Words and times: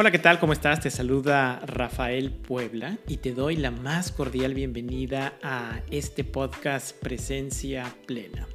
Hola, 0.00 0.12
¿qué 0.12 0.20
tal? 0.20 0.38
¿Cómo 0.38 0.52
estás? 0.52 0.78
Te 0.78 0.90
saluda 0.90 1.58
Rafael 1.66 2.30
Puebla 2.30 2.98
y 3.08 3.16
te 3.16 3.34
doy 3.34 3.56
la 3.56 3.72
más 3.72 4.12
cordial 4.12 4.54
bienvenida 4.54 5.36
a 5.42 5.80
este 5.90 6.22
podcast 6.22 6.96
Presencia 7.02 7.96
Plena. 8.06 8.46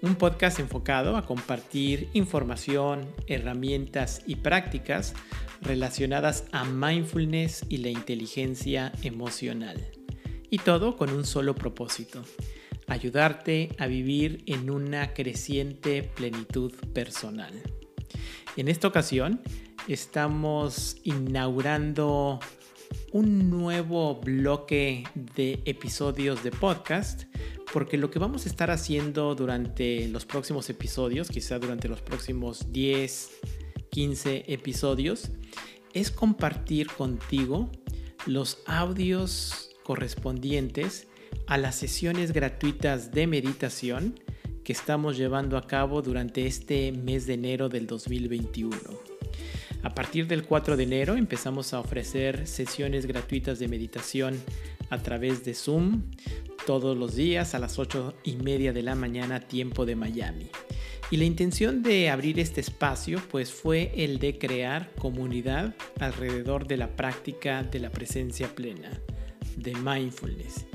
Un 0.00 0.14
podcast 0.14 0.60
enfocado 0.60 1.18
a 1.18 1.26
compartir 1.26 2.08
información, 2.14 3.06
herramientas 3.26 4.22
y 4.26 4.36
prácticas 4.36 5.12
relacionadas 5.60 6.46
a 6.52 6.64
mindfulness 6.64 7.66
y 7.68 7.76
la 7.76 7.90
inteligencia 7.90 8.90
emocional. 9.02 9.90
Y 10.48 10.56
todo 10.56 10.96
con 10.96 11.12
un 11.12 11.26
solo 11.26 11.54
propósito, 11.54 12.22
ayudarte 12.86 13.76
a 13.76 13.88
vivir 13.88 14.42
en 14.46 14.70
una 14.70 15.12
creciente 15.12 16.02
plenitud 16.02 16.72
personal. 16.94 17.52
En 18.56 18.68
esta 18.68 18.88
ocasión, 18.88 19.42
estamos 19.92 20.96
inaugurando 21.04 22.40
un 23.12 23.50
nuevo 23.50 24.20
bloque 24.20 25.04
de 25.14 25.62
episodios 25.64 26.42
de 26.42 26.50
podcast 26.50 27.24
porque 27.72 27.96
lo 27.96 28.10
que 28.10 28.18
vamos 28.18 28.46
a 28.46 28.48
estar 28.48 28.70
haciendo 28.70 29.34
durante 29.34 30.08
los 30.08 30.24
próximos 30.24 30.68
episodios, 30.70 31.28
quizá 31.28 31.58
durante 31.58 31.88
los 31.88 32.00
próximos 32.00 32.72
10, 32.72 33.30
15 33.90 34.44
episodios, 34.48 35.30
es 35.92 36.10
compartir 36.10 36.88
contigo 36.88 37.70
los 38.26 38.58
audios 38.66 39.70
correspondientes 39.84 41.08
a 41.46 41.58
las 41.58 41.76
sesiones 41.76 42.32
gratuitas 42.32 43.10
de 43.12 43.26
meditación 43.26 44.20
que 44.64 44.72
estamos 44.72 45.16
llevando 45.16 45.56
a 45.56 45.66
cabo 45.66 46.02
durante 46.02 46.46
este 46.46 46.92
mes 46.92 47.26
de 47.26 47.34
enero 47.34 47.68
del 47.68 47.86
2021. 47.86 49.17
A 49.82 49.94
partir 49.94 50.26
del 50.26 50.44
4 50.44 50.76
de 50.76 50.82
enero 50.82 51.16
empezamos 51.16 51.72
a 51.72 51.80
ofrecer 51.80 52.46
sesiones 52.46 53.06
gratuitas 53.06 53.58
de 53.58 53.68
meditación 53.68 54.40
a 54.90 54.98
través 54.98 55.44
de 55.44 55.54
Zoom 55.54 56.02
todos 56.66 56.96
los 56.96 57.14
días 57.14 57.54
a 57.54 57.58
las 57.58 57.78
8 57.78 58.14
y 58.24 58.36
media 58.36 58.72
de 58.72 58.82
la 58.82 58.94
mañana 58.94 59.40
tiempo 59.40 59.86
de 59.86 59.94
Miami. 59.96 60.50
Y 61.10 61.16
la 61.16 61.24
intención 61.24 61.82
de 61.82 62.10
abrir 62.10 62.38
este 62.40 62.60
espacio 62.60 63.22
pues 63.30 63.52
fue 63.52 63.92
el 63.96 64.18
de 64.18 64.36
crear 64.36 64.90
comunidad 64.96 65.74
alrededor 66.00 66.66
de 66.66 66.76
la 66.76 66.96
práctica 66.96 67.62
de 67.62 67.78
la 67.78 67.90
presencia 67.90 68.54
plena, 68.54 68.90
de 69.56 69.74
mindfulness. 69.76 70.66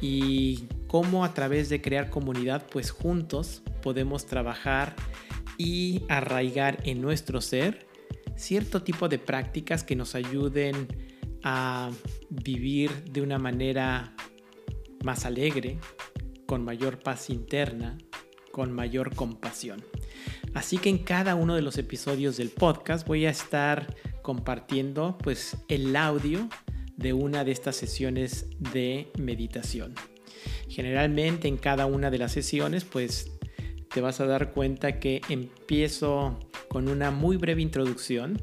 Y 0.00 0.68
cómo 0.86 1.24
a 1.24 1.34
través 1.34 1.70
de 1.70 1.80
crear 1.80 2.10
comunidad 2.10 2.66
pues 2.70 2.90
juntos 2.90 3.62
podemos 3.82 4.26
trabajar 4.26 4.94
y 5.58 6.02
arraigar 6.08 6.78
en 6.84 7.00
nuestro 7.00 7.40
ser 7.40 7.86
cierto 8.36 8.82
tipo 8.82 9.08
de 9.08 9.18
prácticas 9.18 9.84
que 9.84 9.96
nos 9.96 10.14
ayuden 10.14 10.88
a 11.42 11.90
vivir 12.30 12.90
de 13.04 13.20
una 13.20 13.38
manera 13.38 14.14
más 15.04 15.26
alegre, 15.26 15.78
con 16.46 16.64
mayor 16.64 16.98
paz 16.98 17.30
interna, 17.30 17.98
con 18.50 18.72
mayor 18.72 19.14
compasión. 19.14 19.84
Así 20.54 20.78
que 20.78 20.88
en 20.88 20.98
cada 20.98 21.34
uno 21.34 21.54
de 21.54 21.62
los 21.62 21.78
episodios 21.78 22.36
del 22.36 22.50
podcast 22.50 23.06
voy 23.06 23.26
a 23.26 23.30
estar 23.30 23.94
compartiendo 24.22 25.18
pues 25.18 25.56
el 25.68 25.94
audio 25.96 26.48
de 26.96 27.12
una 27.12 27.44
de 27.44 27.52
estas 27.52 27.76
sesiones 27.76 28.46
de 28.58 29.10
meditación. 29.18 29.94
Generalmente 30.68 31.48
en 31.48 31.56
cada 31.56 31.86
una 31.86 32.10
de 32.10 32.18
las 32.18 32.32
sesiones 32.32 32.84
pues 32.84 33.32
te 33.92 34.00
vas 34.00 34.20
a 34.20 34.26
dar 34.26 34.52
cuenta 34.52 34.98
que 34.98 35.20
empiezo 35.28 36.38
con 36.74 36.88
una 36.88 37.12
muy 37.12 37.36
breve 37.36 37.62
introducción 37.62 38.42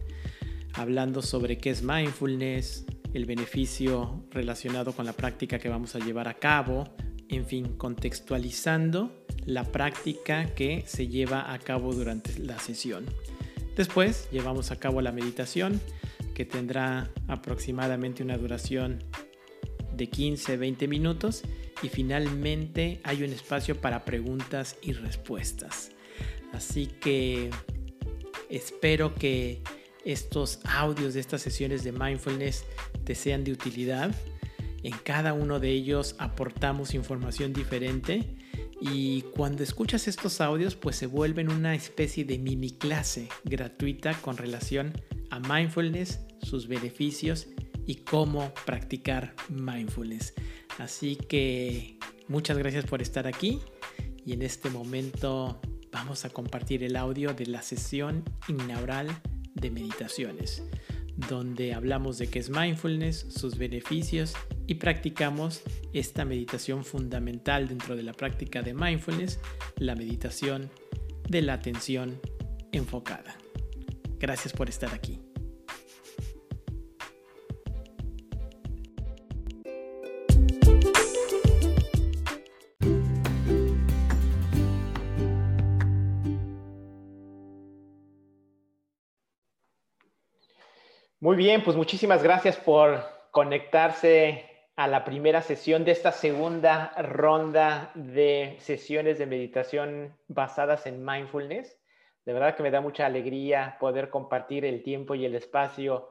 hablando 0.76 1.22
sobre 1.22 1.58
qué 1.58 1.70
es 1.70 1.84
mindfulness, 1.84 2.86
el 3.14 3.26
beneficio 3.26 4.24
relacionado 4.32 4.94
con 4.94 5.06
la 5.06 5.12
práctica 5.12 5.60
que 5.60 5.68
vamos 5.68 5.98
a 5.98 6.00
llevar 6.00 6.30
a 6.30 6.36
cabo, 6.36 6.86
en 7.28 7.46
fin, 7.46 7.76
contextualizando 7.76 9.26
la 9.46 9.66
práctica 9.66 10.46
que 10.56 10.86
se 10.88 11.10
lleva 11.10 11.52
a 11.52 11.60
cabo 11.60 11.94
durante 11.94 12.40
la 12.40 12.58
sesión. 12.58 13.04
Después 13.76 14.30
llevamos 14.32 14.72
a 14.72 14.78
cabo 14.78 15.02
la 15.02 15.12
meditación 15.12 15.82
que 16.34 16.46
tendrá 16.46 17.12
aproximadamente 17.28 18.24
una 18.24 18.38
duración 18.38 19.00
de 19.94 20.10
15-20 20.10 20.88
minutos 20.88 21.44
y 21.84 21.90
finalmente 21.90 23.02
hay 23.04 23.24
un 23.24 23.32
espacio 23.32 23.82
para 23.82 24.06
preguntas 24.06 24.78
y 24.82 24.94
respuestas. 24.94 25.92
Así 26.54 26.88
que 26.88 27.50
espero 28.52 29.16
que 29.16 29.62
estos 30.06 30.60
audios 30.66 31.14
de 31.14 31.20
estas 31.20 31.42
sesiones 31.42 31.84
de 31.84 31.92
mindfulness 31.92 32.66
te 33.04 33.16
sean 33.16 33.44
de 33.44 33.52
utilidad. 33.52 34.14
En 34.84 34.94
cada 35.04 35.34
uno 35.34 35.60
de 35.60 35.70
ellos 35.70 36.16
aportamos 36.18 36.94
información 36.94 37.54
diferente 37.54 38.36
y 38.80 39.22
cuando 39.36 39.64
escuchas 39.64 40.08
estos 40.08 40.42
audios 40.42 40.76
pues 40.76 40.96
se 40.96 41.06
vuelven 41.06 41.52
una 41.52 41.76
especie 41.76 42.26
de 42.26 42.40
mini 42.40 42.72
clase 42.72 43.30
gratuita 43.44 44.14
con 44.22 44.38
relación 44.38 44.92
a 45.30 45.40
mindfulness, 45.40 46.20
sus 46.42 46.68
beneficios 46.68 47.48
y 47.86 47.96
cómo 47.96 48.54
practicar 48.66 49.36
mindfulness. 49.50 50.34
Así 50.80 51.16
que 51.16 51.98
muchas 52.28 52.58
gracias 52.58 52.86
por 52.86 53.02
estar 53.04 53.28
aquí 53.28 53.60
y 54.26 54.34
en 54.34 54.42
este 54.42 54.70
momento 54.72 55.62
vamos 55.92 56.26
a 56.26 56.30
compartir 56.30 56.84
el 56.84 56.96
audio 56.96 57.34
de 57.34 57.46
la 57.46 57.62
sesión 57.62 58.24
inaugural 58.48 59.08
de 59.54 59.72
meditaciones, 59.72 60.64
donde 61.30 61.74
hablamos 61.74 62.18
de 62.18 62.28
qué 62.28 62.40
es 62.40 62.50
mindfulness, 62.50 63.26
sus 63.30 63.58
beneficios 63.58 64.34
y 64.68 64.76
practicamos 64.76 65.62
esta 65.94 66.26
meditación 66.26 66.86
fundamental 66.86 67.68
dentro 67.68 67.96
de 67.96 68.04
la 68.04 68.14
práctica 68.14 68.62
de 68.62 68.74
mindfulness, 68.74 69.40
la 69.78 69.96
meditación 69.96 70.70
de 71.28 71.42
la 71.42 71.54
atención 71.54 72.20
enfocada. 72.72 73.36
Gracias 74.20 74.54
por 74.54 74.70
estar 74.70 74.94
aquí. 74.94 75.31
Muy 91.32 91.38
bien, 91.38 91.64
pues 91.64 91.78
muchísimas 91.78 92.22
gracias 92.22 92.58
por 92.58 93.06
conectarse 93.32 94.50
a 94.76 94.86
la 94.90 95.06
primera 95.06 95.42
sesión 95.42 95.86
de 95.86 95.92
esta 95.92 96.12
segunda 96.12 96.92
ronda 97.02 97.90
de 97.96 98.58
sesiones 98.60 99.18
de 99.18 99.28
meditación 99.28 100.14
basadas 100.28 100.88
en 100.88 101.06
mindfulness. 101.06 101.80
De 102.26 102.34
verdad 102.34 102.58
que 102.58 102.64
me 102.64 102.70
da 102.70 102.82
mucha 102.82 103.06
alegría 103.06 103.78
poder 103.80 104.10
compartir 104.10 104.66
el 104.66 104.84
tiempo 104.84 105.16
y 105.16 105.24
el 105.24 105.36
espacio 105.36 106.10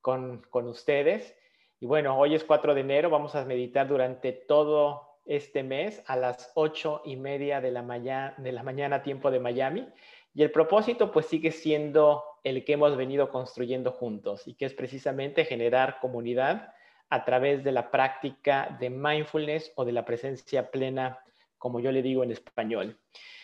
con, 0.00 0.40
con 0.48 0.66
ustedes. 0.68 1.36
Y 1.78 1.84
bueno, 1.84 2.18
hoy 2.18 2.34
es 2.34 2.42
4 2.42 2.74
de 2.74 2.80
enero, 2.80 3.10
vamos 3.10 3.34
a 3.34 3.44
meditar 3.44 3.86
durante 3.86 4.32
todo 4.32 5.18
este 5.26 5.64
mes 5.64 6.02
a 6.06 6.16
las 6.16 6.50
8 6.54 7.02
y 7.04 7.16
media 7.16 7.60
de 7.60 7.72
la, 7.72 8.34
de 8.38 8.52
la 8.52 8.62
mañana 8.62 9.02
tiempo 9.02 9.30
de 9.30 9.38
Miami. 9.38 9.86
Y 10.32 10.42
el 10.42 10.50
propósito 10.50 11.12
pues 11.12 11.26
sigue 11.26 11.50
siendo 11.50 12.22
el 12.46 12.64
que 12.64 12.74
hemos 12.74 12.96
venido 12.96 13.28
construyendo 13.28 13.90
juntos 13.90 14.46
y 14.46 14.54
que 14.54 14.66
es 14.66 14.72
precisamente 14.72 15.44
generar 15.44 15.98
comunidad 16.00 16.72
a 17.10 17.24
través 17.24 17.64
de 17.64 17.72
la 17.72 17.90
práctica 17.90 18.76
de 18.78 18.88
mindfulness 18.88 19.72
o 19.74 19.84
de 19.84 19.90
la 19.90 20.04
presencia 20.04 20.70
plena, 20.70 21.18
como 21.58 21.80
yo 21.80 21.90
le 21.90 22.02
digo 22.02 22.22
en 22.22 22.30
español. 22.30 23.00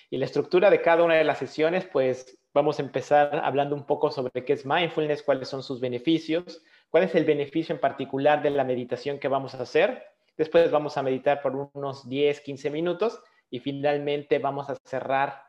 Y 0.09 0.19
la 0.19 0.27
estructura 0.27 0.71
de 0.71 0.83
cada 0.83 1.03
una 1.03 1.17
de 1.17 1.25
las 1.25 1.39
sesiones, 1.39 1.85
pues 1.85 2.39
vamos 2.55 2.79
a 2.79 2.83
empezar 2.83 3.41
hablando 3.43 3.75
un 3.75 3.87
poco 3.87 4.09
sobre 4.13 4.45
qué 4.45 4.53
es 4.53 4.65
mindfulness, 4.65 5.25
cuáles 5.25 5.49
son 5.49 5.65
sus 5.65 5.81
beneficios, 5.81 6.63
cuál 6.89 7.03
es 7.03 7.15
el 7.17 7.25
beneficio 7.25 7.75
en 7.75 7.81
particular 7.81 8.41
de 8.41 8.51
la 8.51 8.63
meditación 8.63 9.19
que 9.19 9.27
vamos 9.27 9.57
a 9.57 9.63
hacer. 9.63 10.05
Después 10.37 10.71
vamos 10.71 10.97
a 10.97 11.03
meditar 11.03 11.43
por 11.43 11.71
unos 11.75 12.09
10, 12.09 12.41
15 12.41 12.71
minutos 12.71 13.21
y 13.51 13.59
finalmente 13.59 14.39
vamos 14.39 14.71
a 14.71 14.77
cerrar 14.85 15.43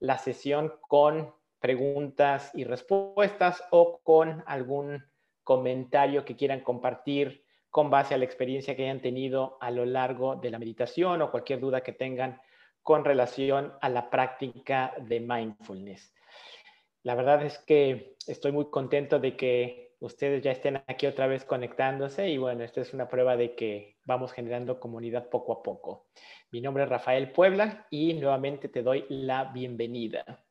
la 0.00 0.18
sesión 0.18 0.72
con 0.80 1.37
preguntas 1.60 2.50
y 2.54 2.64
respuestas 2.64 3.62
o 3.70 4.00
con 4.02 4.42
algún 4.46 5.04
comentario 5.44 6.24
que 6.24 6.36
quieran 6.36 6.60
compartir 6.60 7.44
con 7.70 7.90
base 7.90 8.14
a 8.14 8.18
la 8.18 8.24
experiencia 8.24 8.76
que 8.76 8.84
hayan 8.84 9.02
tenido 9.02 9.58
a 9.60 9.70
lo 9.70 9.84
largo 9.84 10.36
de 10.36 10.50
la 10.50 10.58
meditación 10.58 11.22
o 11.22 11.30
cualquier 11.30 11.60
duda 11.60 11.82
que 11.82 11.92
tengan 11.92 12.40
con 12.82 13.04
relación 13.04 13.74
a 13.80 13.88
la 13.88 14.08
práctica 14.10 14.94
de 15.00 15.20
mindfulness. 15.20 16.14
La 17.02 17.14
verdad 17.14 17.42
es 17.42 17.58
que 17.58 18.16
estoy 18.26 18.52
muy 18.52 18.70
contento 18.70 19.18
de 19.18 19.36
que 19.36 19.94
ustedes 20.00 20.42
ya 20.42 20.52
estén 20.52 20.82
aquí 20.86 21.06
otra 21.06 21.26
vez 21.26 21.44
conectándose 21.44 22.28
y 22.28 22.38
bueno, 22.38 22.64
esta 22.64 22.80
es 22.80 22.94
una 22.94 23.08
prueba 23.08 23.36
de 23.36 23.54
que 23.54 23.96
vamos 24.04 24.32
generando 24.32 24.80
comunidad 24.80 25.28
poco 25.28 25.52
a 25.52 25.62
poco. 25.62 26.08
Mi 26.50 26.60
nombre 26.60 26.84
es 26.84 26.88
Rafael 26.88 27.32
Puebla 27.32 27.86
y 27.90 28.14
nuevamente 28.14 28.68
te 28.68 28.82
doy 28.82 29.04
la 29.08 29.44
bienvenida. 29.44 30.44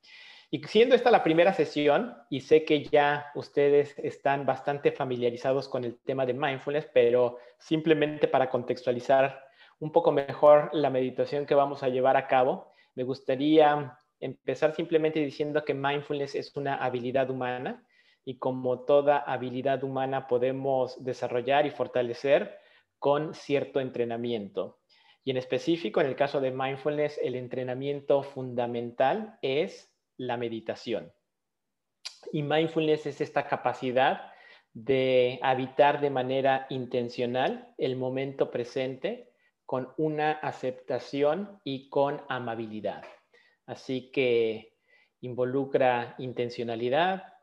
Y 0.50 0.64
siendo 0.64 0.96
esta 0.96 1.12
la 1.12 1.24
primera 1.24 1.54
sesión, 1.54 2.16
y 2.30 2.40
sé 2.40 2.64
que 2.64 2.86
ya 2.86 3.32
ustedes 3.36 4.00
están 4.00 4.46
bastante 4.46 4.94
familiarizados 4.94 5.68
con 5.68 5.84
el 5.84 6.00
tema 6.00 6.26
de 6.26 6.34
mindfulness, 6.34 6.88
pero 6.94 7.38
simplemente 7.58 8.30
para 8.30 8.50
contextualizar 8.50 9.44
un 9.80 9.92
poco 9.92 10.12
mejor 10.12 10.70
la 10.72 10.90
meditación 10.90 11.46
que 11.46 11.54
vamos 11.54 11.84
a 11.84 11.90
llevar 11.90 12.16
a 12.16 12.28
cabo, 12.28 12.72
me 12.96 13.04
gustaría 13.04 13.98
empezar 14.22 14.74
simplemente 14.74 15.20
diciendo 15.20 15.66
que 15.66 15.74
mindfulness 15.74 16.36
es 16.36 16.56
una 16.56 16.76
habilidad 16.76 17.30
humana 17.30 17.86
y 18.24 18.38
como 18.38 18.86
toda 18.86 19.18
habilidad 19.20 19.84
humana 19.84 20.28
podemos 20.28 21.04
desarrollar 21.04 21.66
y 21.66 21.72
fortalecer 21.72 22.58
con 23.00 23.34
cierto 23.34 23.80
entrenamiento. 23.80 24.80
Y 25.24 25.32
en 25.32 25.38
específico, 25.38 26.00
en 26.00 26.08
el 26.08 26.16
caso 26.16 26.40
de 26.40 26.52
mindfulness, 26.52 27.20
el 27.22 27.36
entrenamiento 27.36 28.24
fundamental 28.24 29.38
es 29.42 29.94
la 30.18 30.38
meditación. 30.38 31.12
Y 32.32 32.44
mindfulness 32.44 33.06
es 33.06 33.22
esta 33.22 33.48
capacidad 33.48 34.32
de 34.74 35.40
habitar 35.42 36.02
de 36.02 36.10
manera 36.10 36.68
intencional 36.70 37.74
el 37.78 37.96
momento 37.96 38.52
presente 38.52 39.32
con 39.66 39.90
una 39.98 40.32
aceptación 40.32 41.60
y 41.64 41.90
con 41.90 42.22
amabilidad. 42.30 43.04
Así 43.66 44.12
que 44.12 44.76
involucra 45.22 46.16
intencionalidad, 46.20 47.34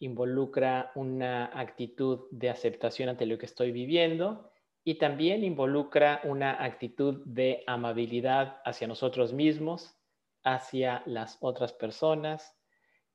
involucra 0.00 0.92
una 0.94 1.46
actitud 1.58 2.26
de 2.30 2.50
aceptación 2.50 3.08
ante 3.08 3.26
lo 3.26 3.38
que 3.38 3.46
estoy 3.46 3.70
viviendo 3.72 4.50
y 4.84 4.96
también 4.96 5.44
involucra 5.44 6.20
una 6.24 6.62
actitud 6.62 7.22
de 7.24 7.62
amabilidad 7.66 8.60
hacia 8.64 8.88
nosotros 8.88 9.32
mismos, 9.32 9.96
hacia 10.44 11.02
las 11.06 11.38
otras 11.40 11.72
personas 11.72 12.56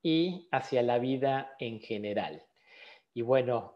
y 0.01 0.48
hacia 0.51 0.83
la 0.83 1.00
vida 1.00 1.56
en 1.60 1.80
general. 1.80 2.44
Y 3.13 3.22
bueno, 3.22 3.75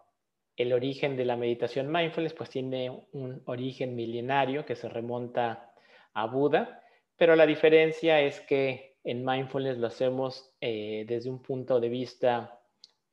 el 0.55 0.73
origen 0.73 1.15
de 1.15 1.25
la 1.25 1.37
meditación 1.37 1.91
mindfulness 1.91 2.33
pues 2.33 2.49
tiene 2.49 2.89
un 3.13 3.41
origen 3.45 3.95
milenario 3.95 4.65
que 4.65 4.75
se 4.75 4.89
remonta 4.89 5.73
a 6.13 6.25
Buda, 6.25 6.83
pero 7.15 7.35
la 7.35 7.45
diferencia 7.45 8.19
es 8.21 8.41
que 8.41 8.97
en 9.03 9.25
mindfulness 9.25 9.77
lo 9.77 9.87
hacemos 9.87 10.53
eh, 10.59 11.05
desde 11.07 11.29
un 11.29 11.41
punto 11.41 11.79
de 11.79 11.89
vista 11.89 12.59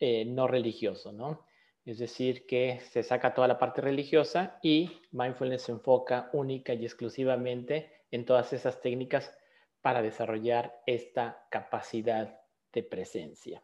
eh, 0.00 0.24
no 0.24 0.46
religioso, 0.46 1.12
¿no? 1.12 1.46
Es 1.84 1.98
decir, 1.98 2.46
que 2.46 2.80
se 2.80 3.04
saca 3.04 3.32
toda 3.32 3.46
la 3.46 3.58
parte 3.58 3.80
religiosa 3.80 4.58
y 4.60 4.90
mindfulness 5.12 5.62
se 5.62 5.72
enfoca 5.72 6.28
única 6.32 6.74
y 6.74 6.84
exclusivamente 6.84 8.02
en 8.10 8.24
todas 8.24 8.52
esas 8.52 8.80
técnicas 8.80 9.38
para 9.86 10.02
desarrollar 10.02 10.82
esta 10.84 11.46
capacidad 11.48 12.40
de 12.72 12.82
presencia. 12.82 13.62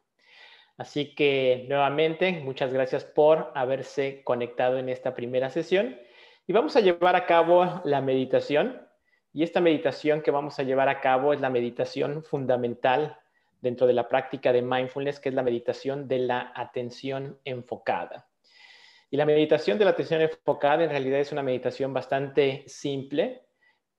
Así 0.76 1.16
que 1.16 1.66
nuevamente, 1.68 2.30
muchas 2.44 2.72
gracias 2.72 3.04
por 3.04 3.50
haberse 3.56 4.22
conectado 4.22 4.78
en 4.78 4.88
esta 4.88 5.16
primera 5.16 5.50
sesión 5.50 5.98
y 6.46 6.52
vamos 6.52 6.76
a 6.76 6.80
llevar 6.80 7.16
a 7.16 7.26
cabo 7.26 7.80
la 7.82 8.00
meditación. 8.00 8.86
Y 9.32 9.42
esta 9.42 9.60
meditación 9.60 10.22
que 10.22 10.30
vamos 10.30 10.60
a 10.60 10.62
llevar 10.62 10.88
a 10.88 11.00
cabo 11.00 11.32
es 11.32 11.40
la 11.40 11.50
meditación 11.50 12.22
fundamental 12.22 13.18
dentro 13.60 13.88
de 13.88 13.94
la 13.94 14.08
práctica 14.08 14.52
de 14.52 14.62
mindfulness, 14.62 15.18
que 15.18 15.30
es 15.30 15.34
la 15.34 15.42
meditación 15.42 16.06
de 16.06 16.20
la 16.20 16.52
atención 16.54 17.40
enfocada. 17.44 18.28
Y 19.10 19.16
la 19.16 19.26
meditación 19.26 19.76
de 19.76 19.86
la 19.86 19.90
atención 19.90 20.20
enfocada 20.20 20.84
en 20.84 20.90
realidad 20.90 21.18
es 21.18 21.32
una 21.32 21.42
meditación 21.42 21.92
bastante 21.92 22.62
simple, 22.68 23.42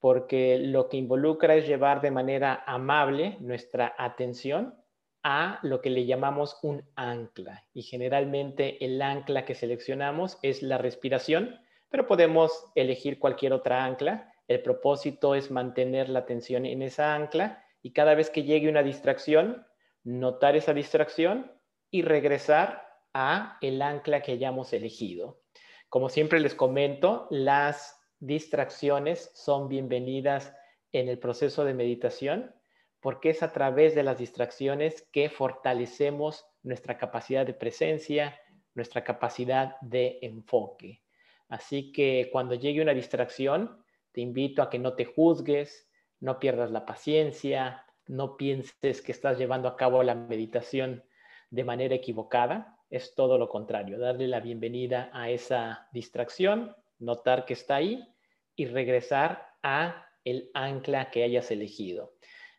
porque 0.04 0.60
lo 0.60 0.90
que 0.90 0.98
involucra 0.98 1.56
es 1.56 1.66
llevar 1.66 2.02
de 2.02 2.12
manera 2.12 2.62
amable 2.68 3.38
nuestra 3.40 3.96
atención 3.98 4.76
a 5.24 5.60
lo 5.64 5.80
que 5.80 5.90
le 5.90 6.06
llamamos 6.06 6.60
un 6.62 6.84
ancla. 6.98 7.64
Y 7.74 7.84
generalmente 7.84 8.84
el 8.84 9.02
ancla 9.02 9.46
que 9.46 9.56
seleccionamos 9.56 10.40
es 10.42 10.62
la 10.62 10.78
respiración, 10.78 11.58
pero 11.88 12.06
podemos 12.06 12.66
elegir 12.76 13.18
cualquier 13.18 13.54
otra 13.54 13.86
ancla. 13.86 14.34
El 14.50 14.62
propósito 14.62 15.36
es 15.36 15.52
mantener 15.52 16.10
la 16.10 16.20
atención 16.20 16.66
en 16.66 16.82
esa 16.82 17.16
ancla 17.16 17.64
y 17.82 17.94
cada 17.94 18.14
vez 18.14 18.30
que 18.30 18.44
llegue 18.44 18.68
una 18.68 18.84
distracción, 18.84 19.66
notar 20.04 20.58
esa 20.58 20.74
distracción 20.74 21.50
y 21.90 22.02
regresar 22.02 22.86
a 23.14 23.58
el 23.62 23.82
ancla 23.82 24.22
que 24.22 24.34
hayamos 24.34 24.74
elegido. 24.74 25.40
Como 25.88 26.10
siempre 26.10 26.42
les 26.42 26.56
comento, 26.56 27.26
las 27.30 28.03
distracciones 28.26 29.32
son 29.34 29.68
bienvenidas 29.68 30.56
en 30.94 31.10
el 31.10 31.20
proceso 31.20 31.66
de 31.66 31.74
meditación 31.74 32.56
porque 33.02 33.32
es 33.32 33.44
a 33.44 33.52
través 33.52 33.96
de 33.96 34.04
las 34.04 34.18
distracciones 34.18 35.06
que 35.12 35.30
fortalecemos 35.30 36.46
nuestra 36.62 36.98
capacidad 36.98 37.46
de 37.46 37.54
presencia, 37.54 38.40
nuestra 38.76 39.04
capacidad 39.04 39.76
de 39.82 40.20
enfoque. 40.22 41.02
Así 41.50 41.92
que 41.92 42.30
cuando 42.32 42.56
llegue 42.56 42.82
una 42.82 42.94
distracción, 42.94 43.84
te 44.14 44.22
invito 44.22 44.62
a 44.62 44.70
que 44.70 44.80
no 44.80 44.94
te 44.94 45.04
juzgues, 45.04 45.90
no 46.22 46.40
pierdas 46.40 46.72
la 46.72 46.86
paciencia, 46.86 47.86
no 48.08 48.38
pienses 48.38 49.02
que 49.02 49.12
estás 49.12 49.38
llevando 49.38 49.68
a 49.68 49.76
cabo 49.76 50.02
la 50.02 50.16
meditación 50.16 51.04
de 51.50 51.66
manera 51.66 51.96
equivocada. 51.96 52.78
Es 52.90 53.16
todo 53.16 53.38
lo 53.38 53.50
contrario, 53.50 54.00
darle 54.00 54.30
la 54.30 54.40
bienvenida 54.40 55.10
a 55.12 55.30
esa 55.30 55.90
distracción, 55.92 56.74
notar 57.00 57.44
que 57.44 57.52
está 57.52 57.76
ahí 57.76 58.13
y 58.56 58.66
regresar 58.66 59.48
a 59.64 60.08
el 60.24 60.50
ancla 60.54 61.12
que 61.12 61.24
hayas 61.24 61.52
elegido. 61.52 62.14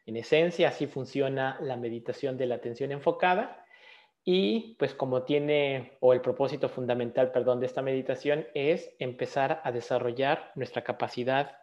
En 0.07 0.17
esencia, 0.17 0.69
así 0.69 0.87
funciona 0.87 1.59
la 1.61 1.77
meditación 1.77 2.37
de 2.37 2.47
la 2.47 2.57
atención 2.57 2.93
enfocada 2.93 3.65
y 4.25 4.75
pues 4.79 4.95
como 4.95 5.25
tiene, 5.25 5.97
o 6.01 6.13
el 6.13 6.21
propósito 6.21 6.69
fundamental, 6.69 7.31
perdón, 7.31 7.61
de 7.61 7.67
esta 7.67 7.83
meditación 7.83 8.47
es 8.55 8.95
empezar 8.99 9.61
a 9.65 9.73
desarrollar 9.73 10.51
nuestra 10.55 10.83
capacidad 10.83 11.59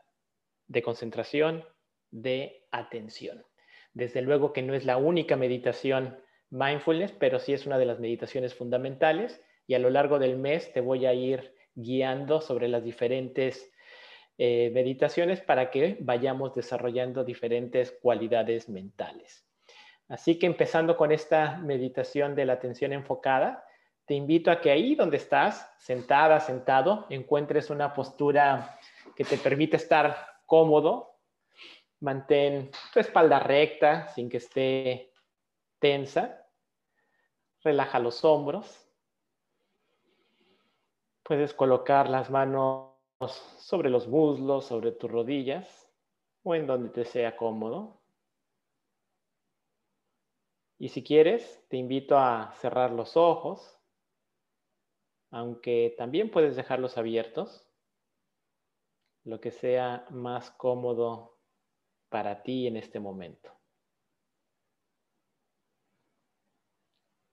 de 0.68 0.82
concentración, 0.84 1.66
de 2.12 2.68
atención. 2.72 3.46
Desde 3.94 4.22
luego 4.22 4.54
que 4.54 4.62
no 4.62 4.74
es 4.74 4.86
la 4.86 4.98
única 4.98 5.36
meditación 5.36 6.20
mindfulness, 6.50 7.12
pero 7.14 7.40
sí 7.40 7.54
es 7.54 7.66
una 7.66 7.78
de 7.78 7.86
las 7.86 8.00
meditaciones 8.00 8.54
fundamentales 8.54 9.42
y 9.66 9.74
a 9.74 9.80
lo 9.80 9.90
largo 9.90 10.20
del 10.20 10.38
mes 10.38 10.72
te 10.74 10.82
voy 10.82 11.06
a 11.06 11.14
ir 11.14 11.56
guiando 11.74 12.42
sobre 12.42 12.68
las 12.68 12.84
diferentes 12.84 13.71
eh, 14.44 14.72
meditaciones 14.74 15.40
para 15.40 15.70
que 15.70 15.98
vayamos 16.00 16.56
desarrollando 16.56 17.24
diferentes 17.24 17.92
cualidades 18.02 18.70
mentales. 18.70 19.46
Así 20.08 20.40
que 20.40 20.48
empezando 20.48 20.98
con 20.98 21.12
esta 21.12 21.60
meditación 21.60 22.34
de 22.34 22.46
la 22.46 22.54
atención 22.54 22.92
enfocada, 22.92 23.64
te 24.08 24.16
invito 24.16 24.50
a 24.50 24.60
que 24.60 24.72
ahí 24.72 24.96
donde 24.96 25.18
estás, 25.18 25.72
sentada, 25.78 26.40
sentado, 26.40 27.06
encuentres 27.12 27.70
una 27.70 27.94
postura 27.94 28.80
que 29.16 29.24
te 29.24 29.38
permite 29.38 29.78
estar 29.78 30.18
cómodo. 30.48 31.20
Mantén 32.00 32.72
tu 32.92 33.00
espalda 33.00 33.38
recta 33.38 34.08
sin 34.08 34.28
que 34.28 34.38
esté 34.38 35.14
tensa. 35.78 36.48
Relaja 37.64 38.00
los 38.00 38.26
hombros. 38.26 38.92
Puedes 41.22 41.54
colocar 41.54 42.10
las 42.10 42.32
manos 42.32 42.91
sobre 43.28 43.90
los 43.90 44.08
muslos, 44.08 44.66
sobre 44.66 44.92
tus 44.92 45.12
rodillas 45.12 45.90
o 46.44 46.56
en 46.56 46.68
donde 46.68 46.90
te 46.90 47.06
sea 47.06 47.38
cómodo. 47.38 48.02
Y 50.80 50.90
si 50.90 51.04
quieres, 51.04 51.64
te 51.70 51.78
invito 51.78 52.18
a 52.18 52.54
cerrar 52.56 52.92
los 52.92 53.16
ojos, 53.16 53.80
aunque 55.30 55.94
también 55.98 56.32
puedes 56.32 56.56
dejarlos 56.56 56.98
abiertos, 56.98 57.68
lo 59.24 59.40
que 59.40 59.52
sea 59.52 60.08
más 60.10 60.50
cómodo 60.52 61.38
para 62.10 62.42
ti 62.42 62.66
en 62.66 62.78
este 62.78 63.00
momento. 63.00 63.52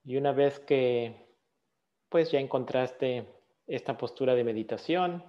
Y 0.03 0.17
una 0.17 0.31
vez 0.31 0.59
que 0.59 1.35
pues 2.09 2.31
ya 2.31 2.39
encontraste 2.39 3.27
esta 3.67 3.97
postura 3.97 4.33
de 4.33 4.43
meditación, 4.43 5.23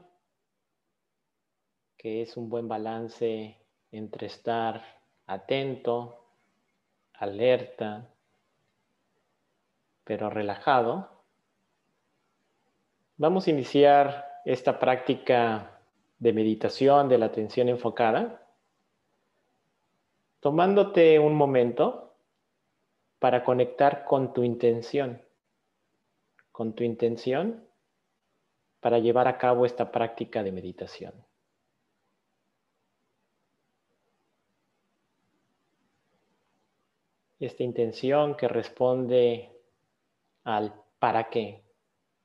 que 2.00 2.23
es 2.23 2.38
un 2.38 2.49
buen 2.49 2.66
balance 2.66 3.59
entre 3.92 4.26
estar 4.26 4.83
atento, 5.26 6.25
alerta, 7.12 8.09
pero 10.02 10.30
relajado. 10.30 11.11
Vamos 13.19 13.47
a 13.47 13.50
iniciar 13.50 14.40
esta 14.47 14.78
práctica 14.78 15.78
de 16.19 16.33
meditación, 16.33 17.11
de 17.11 17.19
la 17.19 17.26
atención 17.26 17.69
enfocada, 17.69 18.47
tomándote 20.40 21.19
un 21.19 21.35
momento 21.35 22.14
para 23.19 23.45
conectar 23.45 24.07
con 24.07 24.33
tu 24.33 24.42
intención, 24.42 25.21
con 26.50 26.73
tu 26.73 26.83
intención 26.83 27.62
para 28.80 28.99
llevar 29.00 29.28
a 29.28 29.37
cabo 29.37 29.66
esta 29.66 29.92
práctica 29.92 30.42
de 30.42 30.52
meditación. 30.52 31.29
Esta 37.40 37.62
intención 37.62 38.37
que 38.37 38.49
responde 38.49 39.50
al 40.44 40.75
para 40.99 41.30
qué. 41.30 41.64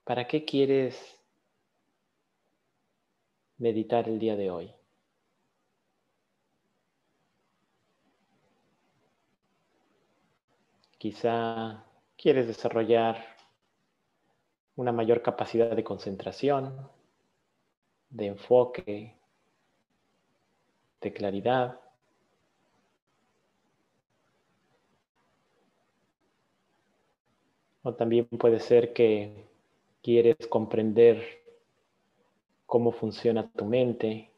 ¿Para 0.03 0.27
qué 0.27 0.45
quieres 0.45 1.19
meditar 3.57 4.07
el 4.10 4.19
día 4.19 4.36
de 4.36 4.51
hoy? 4.51 4.75
Quizá 10.98 11.86
quieres 12.17 12.48
desarrollar 12.48 13.36
una 14.75 14.91
mayor 14.91 15.22
capacidad 15.22 15.75
de 15.75 15.84
concentración, 15.84 16.89
de 18.10 18.27
enfoque, 18.27 19.15
de 21.00 21.13
claridad. 21.13 21.79
O 27.88 27.94
también 27.94 28.25
puede 28.25 28.60
ser 28.60 28.94
que 28.94 29.46
quieres 30.01 30.38
comprender 30.50 31.24
cómo 32.65 32.92
funciona 32.92 33.48
tu 33.51 33.63
mente. 33.63 34.32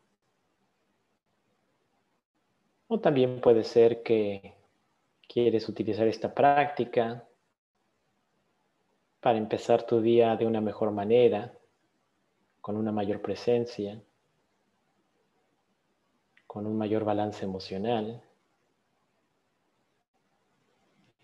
O 2.90 3.00
también 3.00 3.40
puede 3.40 3.64
ser 3.64 4.04
que 4.04 4.54
quieres 5.30 5.70
utilizar 5.70 6.10
esta 6.10 6.34
práctica 6.34 7.26
para 9.22 9.38
empezar 9.38 9.84
tu 9.84 10.02
día 10.02 10.36
de 10.36 10.46
una 10.46 10.60
mejor 10.60 10.92
manera, 10.92 11.58
con 12.60 12.76
una 12.76 12.92
mayor 12.92 13.22
presencia, 13.22 13.98
con 16.48 16.68
un 16.68 16.78
mayor 16.78 17.06
balance 17.06 17.46
emocional. 17.46 18.22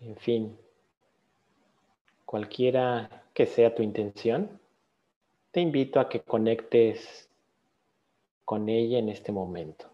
En 0.00 0.16
fin, 0.16 0.63
cualquiera 2.34 3.22
que 3.32 3.46
sea 3.46 3.76
tu 3.76 3.84
intención, 3.84 4.58
te 5.52 5.60
invito 5.60 6.00
a 6.00 6.08
que 6.08 6.18
conectes 6.18 7.30
con 8.44 8.68
ella 8.68 8.98
en 8.98 9.08
este 9.08 9.30
momento. 9.30 9.88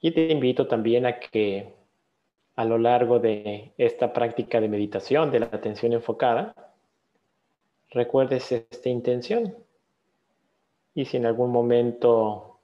Y 0.00 0.12
te 0.12 0.30
invito 0.30 0.68
también 0.68 1.06
a 1.06 1.18
que 1.18 1.74
a 2.54 2.64
lo 2.64 2.78
largo 2.78 3.18
de 3.18 3.72
esta 3.78 4.12
práctica 4.12 4.60
de 4.60 4.68
meditación, 4.68 5.32
de 5.32 5.40
la 5.40 5.46
atención 5.46 5.92
enfocada, 5.92 6.63
recuerdes 7.94 8.52
esta 8.52 8.88
intención. 8.88 9.56
Y 10.94 11.06
si 11.06 11.16
en 11.16 11.26
algún 11.26 11.50
momento 11.50 12.60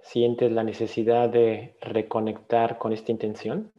sientes 0.00 0.52
la 0.52 0.62
necesidad 0.62 1.28
de 1.30 1.76
reconectar 1.80 2.78
con 2.78 2.92
esta 2.92 3.10
intención, 3.10 3.72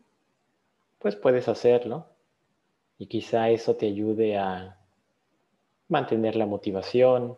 pues 1.00 1.16
puedes 1.16 1.48
hacerlo. 1.48 2.08
Y 2.98 3.08
quizá 3.08 3.50
eso 3.50 3.76
te 3.76 3.88
ayude 3.88 4.38
a 4.38 4.80
mantener 5.88 6.36
la 6.36 6.46
motivación, 6.46 7.38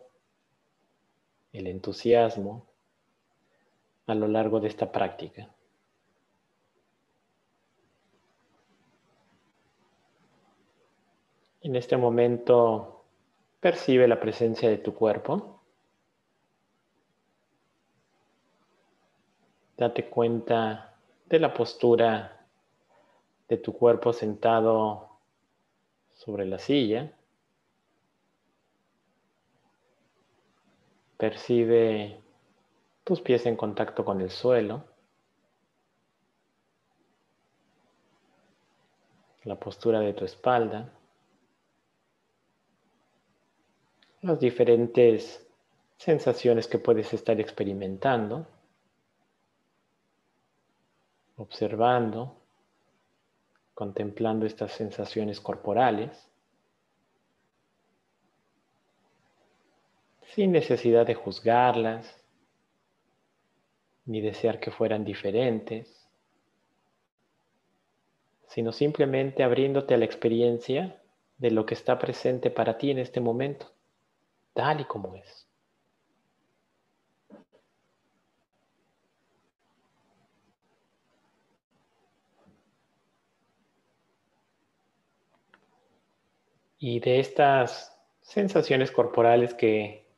el 1.52 1.66
entusiasmo 1.66 2.66
a 4.06 4.14
lo 4.14 4.26
largo 4.26 4.60
de 4.60 4.68
esta 4.68 4.90
práctica. 4.90 5.52
En 11.68 11.76
este 11.76 11.98
momento 11.98 13.04
percibe 13.60 14.08
la 14.08 14.18
presencia 14.18 14.70
de 14.70 14.78
tu 14.78 14.94
cuerpo. 14.94 15.60
Date 19.76 20.08
cuenta 20.08 20.96
de 21.26 21.38
la 21.38 21.52
postura 21.52 22.46
de 23.48 23.58
tu 23.58 23.74
cuerpo 23.74 24.14
sentado 24.14 25.18
sobre 26.14 26.46
la 26.46 26.58
silla. 26.58 27.12
Percibe 31.18 32.18
tus 33.04 33.20
pies 33.20 33.44
en 33.44 33.56
contacto 33.56 34.06
con 34.06 34.22
el 34.22 34.30
suelo, 34.30 34.84
la 39.44 39.56
postura 39.60 40.00
de 40.00 40.14
tu 40.14 40.24
espalda, 40.24 40.94
las 44.22 44.40
diferentes 44.40 45.46
sensaciones 45.96 46.66
que 46.66 46.78
puedes 46.78 47.12
estar 47.12 47.40
experimentando, 47.40 48.46
observando, 51.36 52.36
contemplando 53.74 54.44
estas 54.44 54.72
sensaciones 54.72 55.40
corporales, 55.40 56.28
sin 60.34 60.52
necesidad 60.52 61.06
de 61.06 61.14
juzgarlas, 61.14 62.16
ni 64.04 64.20
desear 64.20 64.58
que 64.58 64.70
fueran 64.70 65.04
diferentes, 65.04 66.08
sino 68.48 68.72
simplemente 68.72 69.42
abriéndote 69.42 69.94
a 69.94 69.98
la 69.98 70.06
experiencia 70.06 71.00
de 71.36 71.50
lo 71.50 71.66
que 71.66 71.74
está 71.74 71.98
presente 71.98 72.50
para 72.50 72.78
ti 72.78 72.90
en 72.90 72.98
este 72.98 73.20
momento, 73.20 73.70
tal 74.58 74.80
y 74.80 74.84
como 74.86 75.14
es. 75.14 75.46
Y 86.80 86.98
de 86.98 87.20
estas 87.20 87.96
sensaciones 88.20 88.90
corporales 88.90 89.54
que 89.54 90.08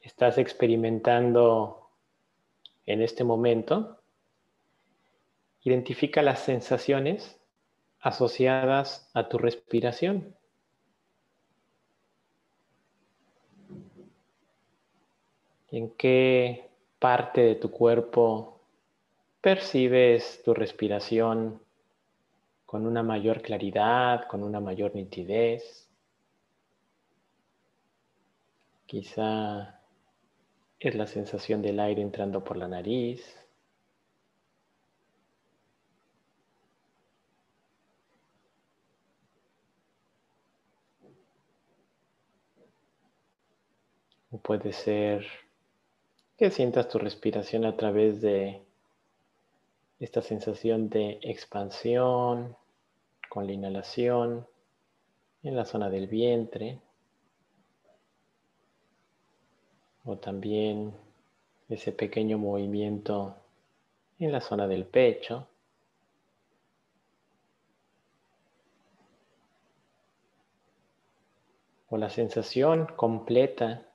estás 0.00 0.36
experimentando 0.38 1.92
en 2.86 3.02
este 3.02 3.22
momento, 3.22 4.02
identifica 5.62 6.22
las 6.22 6.40
sensaciones 6.40 7.40
asociadas 8.00 9.08
a 9.14 9.28
tu 9.28 9.38
respiración. 9.38 10.34
¿En 15.72 15.90
qué 15.90 16.68
parte 16.98 17.42
de 17.42 17.54
tu 17.54 17.70
cuerpo 17.70 18.60
percibes 19.40 20.42
tu 20.42 20.52
respiración 20.52 21.62
con 22.66 22.86
una 22.86 23.04
mayor 23.04 23.40
claridad, 23.40 24.26
con 24.26 24.42
una 24.42 24.58
mayor 24.58 24.96
nitidez? 24.96 25.88
Quizá 28.86 29.80
es 30.80 30.94
la 30.96 31.06
sensación 31.06 31.62
del 31.62 31.78
aire 31.78 32.02
entrando 32.02 32.42
por 32.42 32.56
la 32.56 32.66
nariz. 32.66 33.36
O 44.32 44.38
puede 44.38 44.72
ser 44.72 45.26
que 46.40 46.50
sientas 46.50 46.88
tu 46.88 46.98
respiración 46.98 47.66
a 47.66 47.76
través 47.76 48.22
de 48.22 48.62
esta 49.98 50.22
sensación 50.22 50.88
de 50.88 51.18
expansión 51.20 52.56
con 53.28 53.46
la 53.46 53.52
inhalación 53.52 54.46
en 55.42 55.54
la 55.54 55.66
zona 55.66 55.90
del 55.90 56.06
vientre. 56.06 56.80
o 60.06 60.16
también 60.16 60.94
ese 61.68 61.92
pequeño 61.92 62.38
movimiento 62.38 63.36
en 64.18 64.32
la 64.32 64.40
zona 64.40 64.66
del 64.66 64.86
pecho. 64.86 65.46
O 71.90 71.98
la 71.98 72.08
sensación 72.08 72.86
completa 72.96 73.89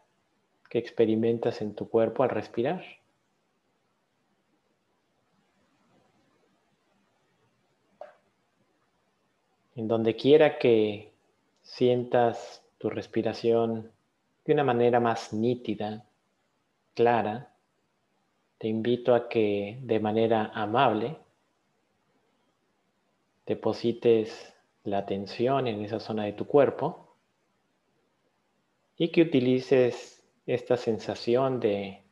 experimentas 0.78 1.62
en 1.62 1.74
tu 1.74 1.90
cuerpo 1.90 2.24
al 2.24 2.30
respirar. 2.30 2.84
En 9.76 9.88
donde 9.88 10.16
quiera 10.16 10.58
que 10.58 11.12
sientas 11.62 12.64
tu 12.78 12.90
respiración 12.90 13.92
de 14.46 14.54
una 14.54 14.64
manera 14.64 15.00
más 15.00 15.34
nítida, 15.34 16.06
clara, 16.94 17.54
te 18.58 18.68
invito 18.68 19.14
a 19.14 19.28
que 19.28 19.80
de 19.82 20.00
manera 20.00 20.52
amable 20.54 21.18
deposites 23.46 24.54
la 24.84 25.00
atención 25.00 25.68
en 25.68 25.84
esa 25.84 26.00
zona 26.00 26.24
de 26.24 26.34
tu 26.34 26.46
cuerpo 26.46 27.16
y 28.98 29.10
que 29.10 29.24
utilices 29.24 30.15
esta 30.46 30.78
sensación 30.78 31.60
de 31.60 32.04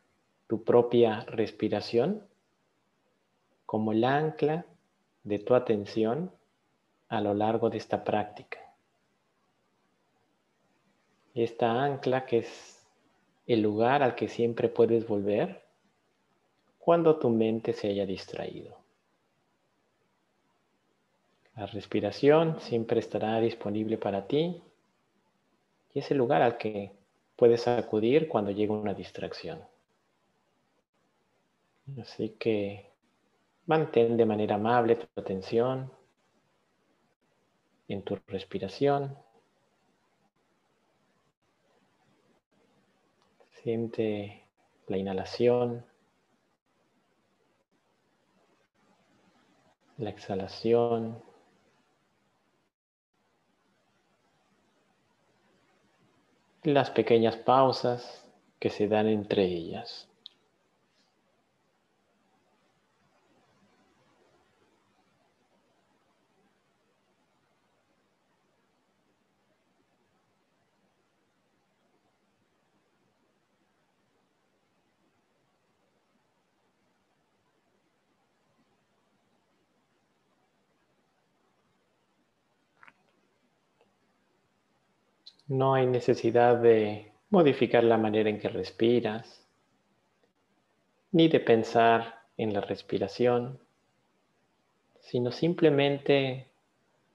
tu 0.48 0.63
propia 0.63 1.22
respiración 1.25 2.25
como 3.66 3.92
el 3.92 4.04
ancla 4.04 4.66
de 5.24 5.40
tu 5.40 5.56
atención 5.56 6.32
a 7.10 7.22
lo 7.22 7.34
largo 7.34 7.70
de 7.70 7.78
esta 7.78 8.04
práctica. 8.04 8.60
Esta 11.34 11.84
ancla 11.84 12.25
que 12.25 12.40
es 12.40 12.86
el 13.48 13.62
lugar 13.62 14.04
al 14.04 14.16
que 14.16 14.28
siempre 14.28 14.70
puedes 14.70 15.08
volver 15.08 15.63
cuando 16.80 17.18
tu 17.18 17.30
mente 17.30 17.74
se 17.74 17.90
haya 17.90 18.06
distraído. 18.06 18.78
La 21.56 21.68
respiración 21.68 22.60
siempre 22.60 23.00
estará 23.00 23.40
disponible 23.40 23.98
para 23.98 24.28
ti 24.28 24.62
y 25.94 26.00
es 26.00 26.10
el 26.12 26.18
lugar 26.18 26.42
al 26.42 26.58
que 26.58 26.92
puedes 27.44 27.68
acudir 27.68 28.30
cuando 28.30 28.52
llega 28.52 28.74
una 28.74 28.94
distracción. 28.94 29.62
Así 32.02 32.38
que 32.40 32.90
mantén 33.66 34.16
de 34.16 34.26
manera 34.26 34.56
amable 34.56 34.96
tu 34.96 35.08
atención 35.20 35.92
en 37.90 38.02
tu 38.02 38.16
respiración. 38.28 39.18
Siente 43.62 44.48
la 44.88 44.96
inhalación, 44.96 45.86
la 49.98 50.10
exhalación. 50.12 51.22
Las 56.63 56.89
pequeñas 56.91 57.36
pausas 57.36 58.25
que 58.60 58.70
se 58.70 58.88
dan 58.88 59.08
entre 59.08 59.43
ellas. 59.43 60.08
No 85.54 85.76
hay 85.76 85.86
necesidad 85.86 86.58
de 86.58 87.12
modificar 87.30 87.84
la 87.84 88.00
manera 88.00 88.28
en 88.28 88.40
que 88.40 88.50
respiras, 88.50 89.48
ni 91.12 91.28
de 91.28 91.40
pensar 91.40 92.24
en 92.38 92.54
la 92.54 92.62
respiración, 92.62 93.60
sino 95.00 95.32
simplemente 95.32 96.48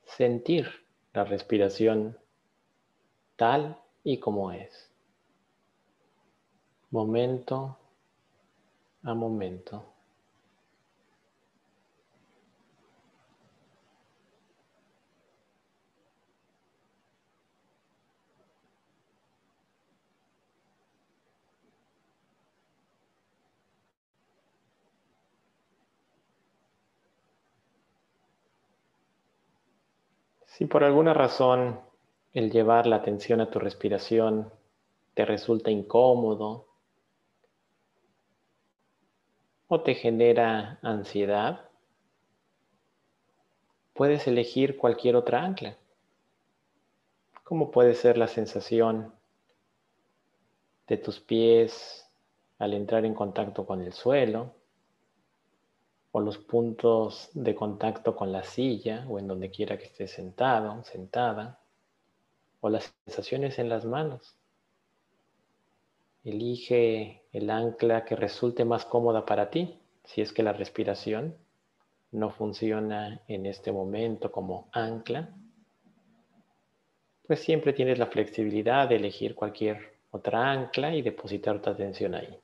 sentir 0.05 0.69
la 1.13 1.25
respiración 1.25 2.17
tal 3.35 3.77
y 4.05 4.21
como 4.21 4.53
es, 4.53 4.89
momento 6.93 7.77
a 9.03 9.15
momento. 9.15 9.98
Si 30.59 30.67
por 30.67 30.83
alguna 30.83 31.15
razón 31.15 31.79
el 32.33 32.51
llevar 32.51 32.89
la 32.89 32.97
atención 32.97 33.41
a 33.41 33.49
tu 33.49 33.61
respiración 33.61 34.53
te 35.15 35.25
resulta 35.25 35.71
incómodo 35.71 36.67
o 39.69 39.81
te 39.83 39.95
genera 39.95 40.81
ansiedad, 40.83 41.71
puedes 43.95 44.27
elegir 44.27 44.77
cualquier 44.77 45.15
otra 45.15 45.45
ancla. 45.45 45.77
Como 47.45 47.71
puede 47.71 47.95
ser 47.95 48.19
la 48.19 48.27
sensación 48.27 49.15
de 50.89 50.97
tus 50.97 51.21
pies 51.21 52.11
al 52.59 52.75
entrar 52.75 53.05
en 53.05 53.15
contacto 53.15 53.65
con 53.65 53.81
el 53.81 53.93
suelo, 53.93 54.58
o 56.13 56.21
los 56.21 56.39
puntos 56.39 57.31
de 57.35 57.55
contacto 57.55 58.17
con 58.17 58.33
la 58.33 58.43
silla 58.43 59.07
o 59.09 59.19
en 59.19 59.29
donde 59.29 59.51
quiera 59.51 59.77
que 59.79 59.85
estés 59.85 60.11
sentado, 60.11 60.83
sentada, 60.85 61.61
o 62.61 62.69
las 62.69 62.95
sensaciones 63.05 63.59
en 63.59 63.69
las 63.69 63.85
manos. 63.85 64.37
Elige 66.25 67.23
el 67.33 67.51
ancla 67.51 68.05
que 68.05 68.17
resulte 68.17 68.65
más 68.65 68.85
cómoda 68.85 69.25
para 69.25 69.51
ti, 69.51 69.79
si 70.05 70.21
es 70.21 70.33
que 70.33 70.43
la 70.43 70.53
respiración 70.53 71.37
no 72.11 72.31
funciona 72.31 73.21
en 73.29 73.47
este 73.47 73.71
momento 73.71 74.33
como 74.33 74.69
ancla, 74.73 75.35
pues 77.27 77.41
siempre 77.41 77.75
tienes 77.75 77.99
la 77.99 78.07
flexibilidad 78.07 78.89
de 78.89 78.97
elegir 78.97 79.35
cualquier 79.35 79.99
otra 80.11 80.51
ancla 80.51 80.95
y 80.95 81.03
depositar 81.03 81.61
tu 81.61 81.69
atención 81.69 82.15
ahí. 82.15 82.39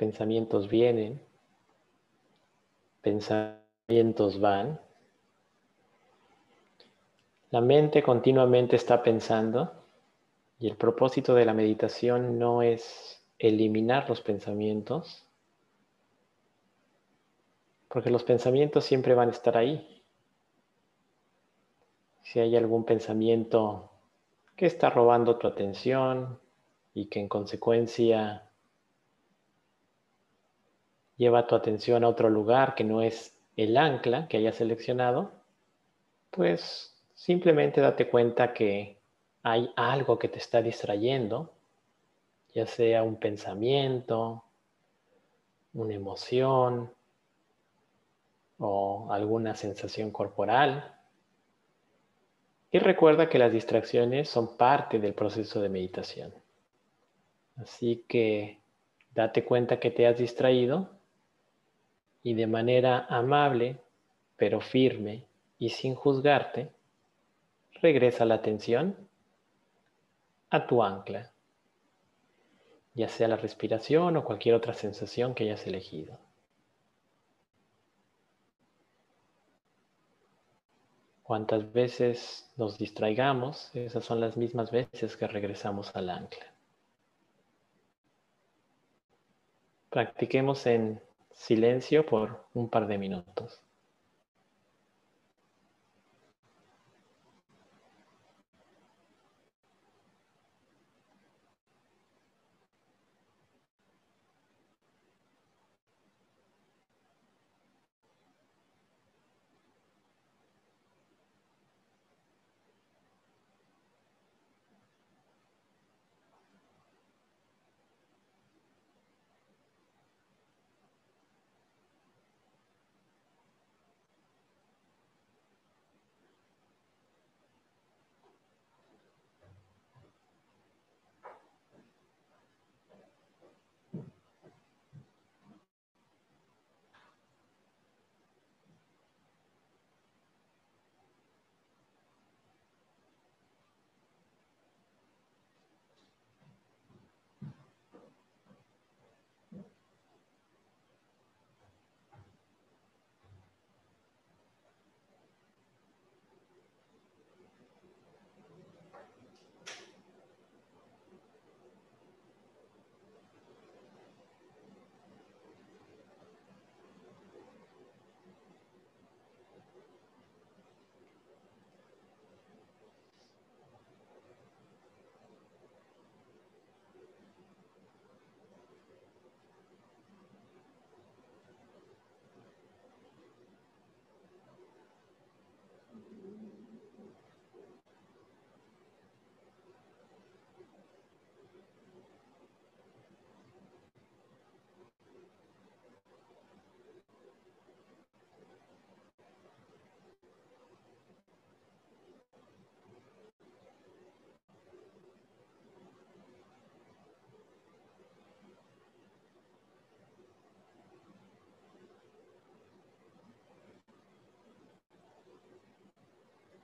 Pensamientos 0.00 0.70
vienen, 0.70 1.20
pensamientos 3.02 4.40
van. 4.40 4.80
La 7.50 7.60
mente 7.60 8.02
continuamente 8.02 8.76
está 8.76 9.02
pensando 9.02 9.70
y 10.58 10.68
el 10.68 10.76
propósito 10.78 11.34
de 11.34 11.44
la 11.44 11.52
meditación 11.52 12.38
no 12.38 12.62
es 12.62 13.22
eliminar 13.38 14.08
los 14.08 14.22
pensamientos, 14.22 15.26
porque 17.88 18.08
los 18.08 18.24
pensamientos 18.24 18.86
siempre 18.86 19.12
van 19.12 19.28
a 19.28 19.32
estar 19.32 19.58
ahí. 19.58 20.02
Si 22.22 22.40
hay 22.40 22.56
algún 22.56 22.84
pensamiento 22.84 23.90
que 24.56 24.64
está 24.64 24.88
robando 24.88 25.36
tu 25.36 25.46
atención 25.46 26.40
y 26.94 27.10
que 27.10 27.20
en 27.20 27.28
consecuencia 27.28 28.49
lleva 31.20 31.46
tu 31.46 31.54
atención 31.54 32.02
a 32.02 32.08
otro 32.08 32.30
lugar 32.30 32.74
que 32.74 32.82
no 32.82 33.02
es 33.02 33.38
el 33.54 33.76
ancla 33.76 34.26
que 34.26 34.38
hayas 34.38 34.54
seleccionado, 34.54 35.30
pues 36.30 36.98
simplemente 37.12 37.82
date 37.82 38.08
cuenta 38.08 38.54
que 38.54 38.96
hay 39.42 39.70
algo 39.76 40.18
que 40.18 40.28
te 40.28 40.38
está 40.38 40.62
distrayendo, 40.62 41.52
ya 42.54 42.64
sea 42.64 43.02
un 43.02 43.16
pensamiento, 43.16 44.44
una 45.74 45.92
emoción 45.92 46.90
o 48.56 49.12
alguna 49.12 49.54
sensación 49.54 50.10
corporal. 50.12 50.96
Y 52.70 52.78
recuerda 52.78 53.28
que 53.28 53.38
las 53.38 53.52
distracciones 53.52 54.30
son 54.30 54.56
parte 54.56 54.98
del 54.98 55.12
proceso 55.12 55.60
de 55.60 55.68
meditación. 55.68 56.32
Así 57.56 58.06
que 58.08 58.58
date 59.14 59.44
cuenta 59.44 59.78
que 59.78 59.90
te 59.90 60.06
has 60.06 60.16
distraído 60.16 60.98
y 62.22 62.34
de 62.34 62.46
manera 62.46 63.06
amable, 63.08 63.80
pero 64.36 64.60
firme 64.60 65.26
y 65.58 65.70
sin 65.70 65.94
juzgarte, 65.94 66.70
regresa 67.82 68.24
la 68.24 68.34
atención 68.34 68.96
a 70.50 70.66
tu 70.66 70.82
ancla, 70.82 71.32
ya 72.94 73.08
sea 73.08 73.28
la 73.28 73.36
respiración 73.36 74.16
o 74.16 74.24
cualquier 74.24 74.54
otra 74.54 74.74
sensación 74.74 75.34
que 75.34 75.44
hayas 75.44 75.66
elegido. 75.66 76.18
Cuantas 81.22 81.72
veces 81.72 82.50
nos 82.56 82.76
distraigamos, 82.76 83.70
esas 83.76 84.04
son 84.04 84.20
las 84.20 84.36
mismas 84.36 84.72
veces 84.72 85.16
que 85.16 85.28
regresamos 85.28 85.94
al 85.94 86.10
ancla. 86.10 86.52
Practiquemos 89.90 90.66
en 90.66 91.00
silencio 91.40 92.04
por 92.04 92.44
un 92.52 92.68
par 92.68 92.86
de 92.86 92.98
minutos. 92.98 93.62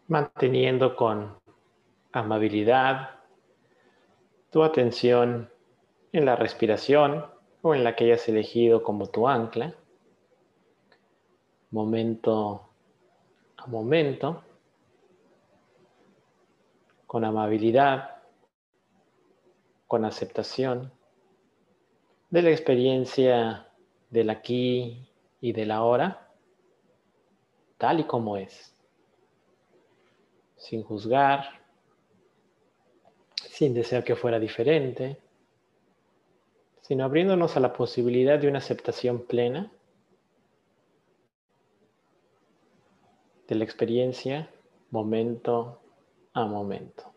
Manteniendo 0.09 0.95
con 0.95 1.37
amabilidad 2.13 3.11
tu 4.51 4.63
atención 4.63 5.51
en 6.13 6.25
la 6.25 6.37
respiración 6.37 7.27
o 7.63 7.75
en 7.75 7.83
la 7.83 7.97
que 7.97 8.05
hayas 8.05 8.29
elegido 8.29 8.83
como 8.83 9.09
tu 9.09 9.27
ancla, 9.27 9.75
momento 11.71 12.69
a 13.57 13.67
momento, 13.67 14.43
con 17.07 17.25
amabilidad, 17.25 18.23
con 19.87 20.05
aceptación 20.05 20.93
de 22.31 22.43
la 22.43 22.51
experiencia 22.51 23.69
del 24.11 24.31
aquí 24.31 25.09
y 25.41 25.53
del 25.53 25.71
ahora, 25.73 26.29
tal 27.79 28.01
y 28.01 28.05
como 28.05 28.37
es 28.37 28.76
sin 30.69 30.83
juzgar, 30.83 31.61
sin 33.37 33.73
desear 33.73 34.03
que 34.03 34.17
fuera 34.17 34.41
diferente, 34.41 35.17
sino 36.81 37.05
abriéndonos 37.05 37.57
a 37.57 37.61
la 37.61 37.73
posibilidad 37.73 38.37
de 38.39 38.49
una 38.49 38.59
aceptación 38.59 39.27
plena 39.27 39.71
de 43.47 43.55
la 43.55 43.63
experiencia 43.63 44.51
momento 44.91 45.81
a 46.33 46.47
momento. 46.47 47.16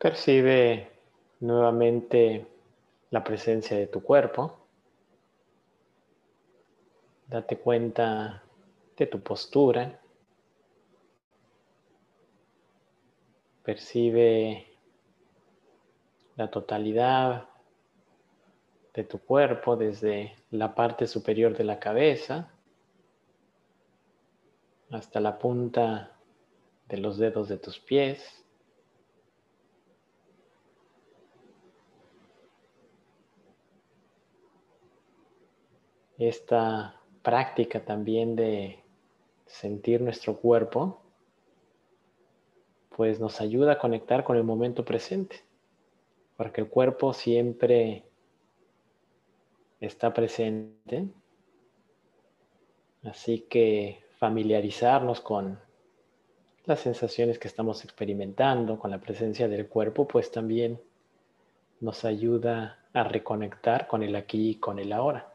Percibe 0.00 0.90
nuevamente 1.40 2.46
la 3.10 3.22
presencia 3.22 3.76
de 3.76 3.86
tu 3.86 4.02
cuerpo. 4.02 4.56
Date 7.26 7.58
cuenta 7.58 8.42
de 8.96 9.06
tu 9.06 9.20
postura. 9.20 10.00
Percibe 13.62 14.68
la 16.36 16.50
totalidad 16.50 17.50
de 18.94 19.04
tu 19.04 19.18
cuerpo 19.18 19.76
desde 19.76 20.34
la 20.50 20.74
parte 20.74 21.06
superior 21.06 21.54
de 21.54 21.64
la 21.64 21.78
cabeza 21.78 22.50
hasta 24.90 25.20
la 25.20 25.38
punta 25.38 26.16
de 26.88 26.96
los 26.96 27.18
dedos 27.18 27.50
de 27.50 27.58
tus 27.58 27.78
pies. 27.78 28.39
Esta 36.20 37.00
práctica 37.22 37.82
también 37.84 38.36
de 38.36 38.78
sentir 39.46 40.02
nuestro 40.02 40.36
cuerpo, 40.36 41.00
pues 42.94 43.18
nos 43.18 43.40
ayuda 43.40 43.72
a 43.72 43.78
conectar 43.78 44.22
con 44.22 44.36
el 44.36 44.44
momento 44.44 44.84
presente, 44.84 45.42
porque 46.36 46.60
el 46.60 46.68
cuerpo 46.68 47.14
siempre 47.14 48.04
está 49.80 50.12
presente, 50.12 51.08
así 53.02 53.46
que 53.48 54.04
familiarizarnos 54.18 55.22
con 55.22 55.58
las 56.66 56.80
sensaciones 56.80 57.38
que 57.38 57.48
estamos 57.48 57.82
experimentando, 57.84 58.78
con 58.78 58.90
la 58.90 59.00
presencia 59.00 59.48
del 59.48 59.68
cuerpo, 59.68 60.06
pues 60.06 60.30
también 60.30 60.78
nos 61.80 62.04
ayuda 62.04 62.84
a 62.92 63.04
reconectar 63.04 63.86
con 63.86 64.02
el 64.02 64.14
aquí 64.14 64.50
y 64.50 64.54
con 64.56 64.78
el 64.78 64.92
ahora. 64.92 65.29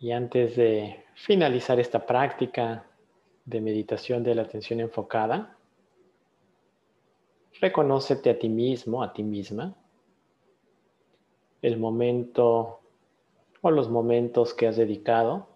Y 0.00 0.12
antes 0.12 0.54
de 0.54 1.04
finalizar 1.14 1.80
esta 1.80 2.06
práctica 2.06 2.86
de 3.44 3.60
meditación 3.60 4.22
de 4.22 4.34
la 4.34 4.42
atención 4.42 4.80
enfocada, 4.80 5.56
reconócete 7.60 8.30
a 8.30 8.38
ti 8.38 8.48
mismo, 8.48 9.02
a 9.02 9.12
ti 9.12 9.24
misma, 9.24 9.74
el 11.62 11.78
momento 11.78 12.80
o 13.60 13.70
los 13.70 13.88
momentos 13.90 14.54
que 14.54 14.68
has 14.68 14.76
dedicado 14.76 15.48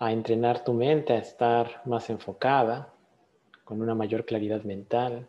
a 0.00 0.12
entrenar 0.12 0.64
tu 0.64 0.72
mente 0.72 1.12
a 1.12 1.18
estar 1.18 1.82
más 1.84 2.10
enfocada, 2.10 2.92
con 3.64 3.80
una 3.80 3.94
mayor 3.94 4.24
claridad 4.24 4.64
mental. 4.64 5.28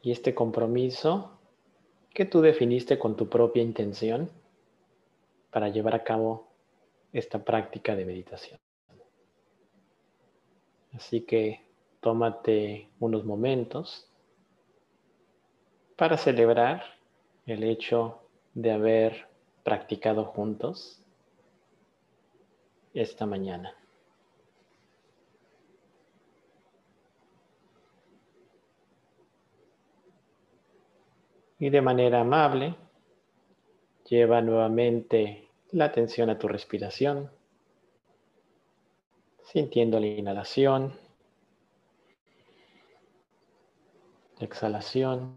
Y 0.00 0.12
este 0.12 0.32
compromiso 0.32 1.35
que 2.16 2.24
tú 2.24 2.40
definiste 2.40 2.98
con 2.98 3.14
tu 3.14 3.28
propia 3.28 3.62
intención 3.62 4.30
para 5.50 5.68
llevar 5.68 5.94
a 5.94 6.02
cabo 6.02 6.48
esta 7.12 7.44
práctica 7.44 7.94
de 7.94 8.06
meditación. 8.06 8.58
Así 10.94 11.26
que 11.26 11.60
tómate 12.00 12.88
unos 13.00 13.26
momentos 13.26 14.10
para 15.94 16.16
celebrar 16.16 16.84
el 17.44 17.62
hecho 17.64 18.22
de 18.54 18.72
haber 18.72 19.28
practicado 19.62 20.24
juntos 20.24 21.02
esta 22.94 23.26
mañana. 23.26 23.76
Y 31.58 31.70
de 31.70 31.80
manera 31.80 32.20
amable, 32.20 32.74
lleva 34.08 34.40
nuevamente 34.40 35.48
la 35.72 35.86
atención 35.86 36.30
a 36.30 36.38
tu 36.38 36.48
respiración, 36.48 37.30
sintiendo 39.42 39.98
la 39.98 40.06
inhalación, 40.06 40.92
la 44.38 44.46
exhalación 44.46 45.36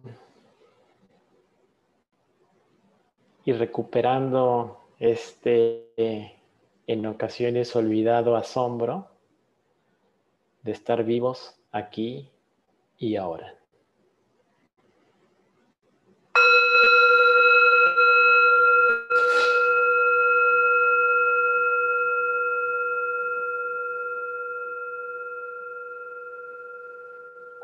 y 3.45 3.53
recuperando 3.53 4.79
este 4.99 6.35
en 6.87 7.05
ocasiones 7.05 7.75
olvidado 7.75 8.35
asombro 8.35 9.07
de 10.63 10.71
estar 10.71 11.03
vivos 11.03 11.55
aquí 11.71 12.31
y 12.97 13.15
ahora. 13.15 13.58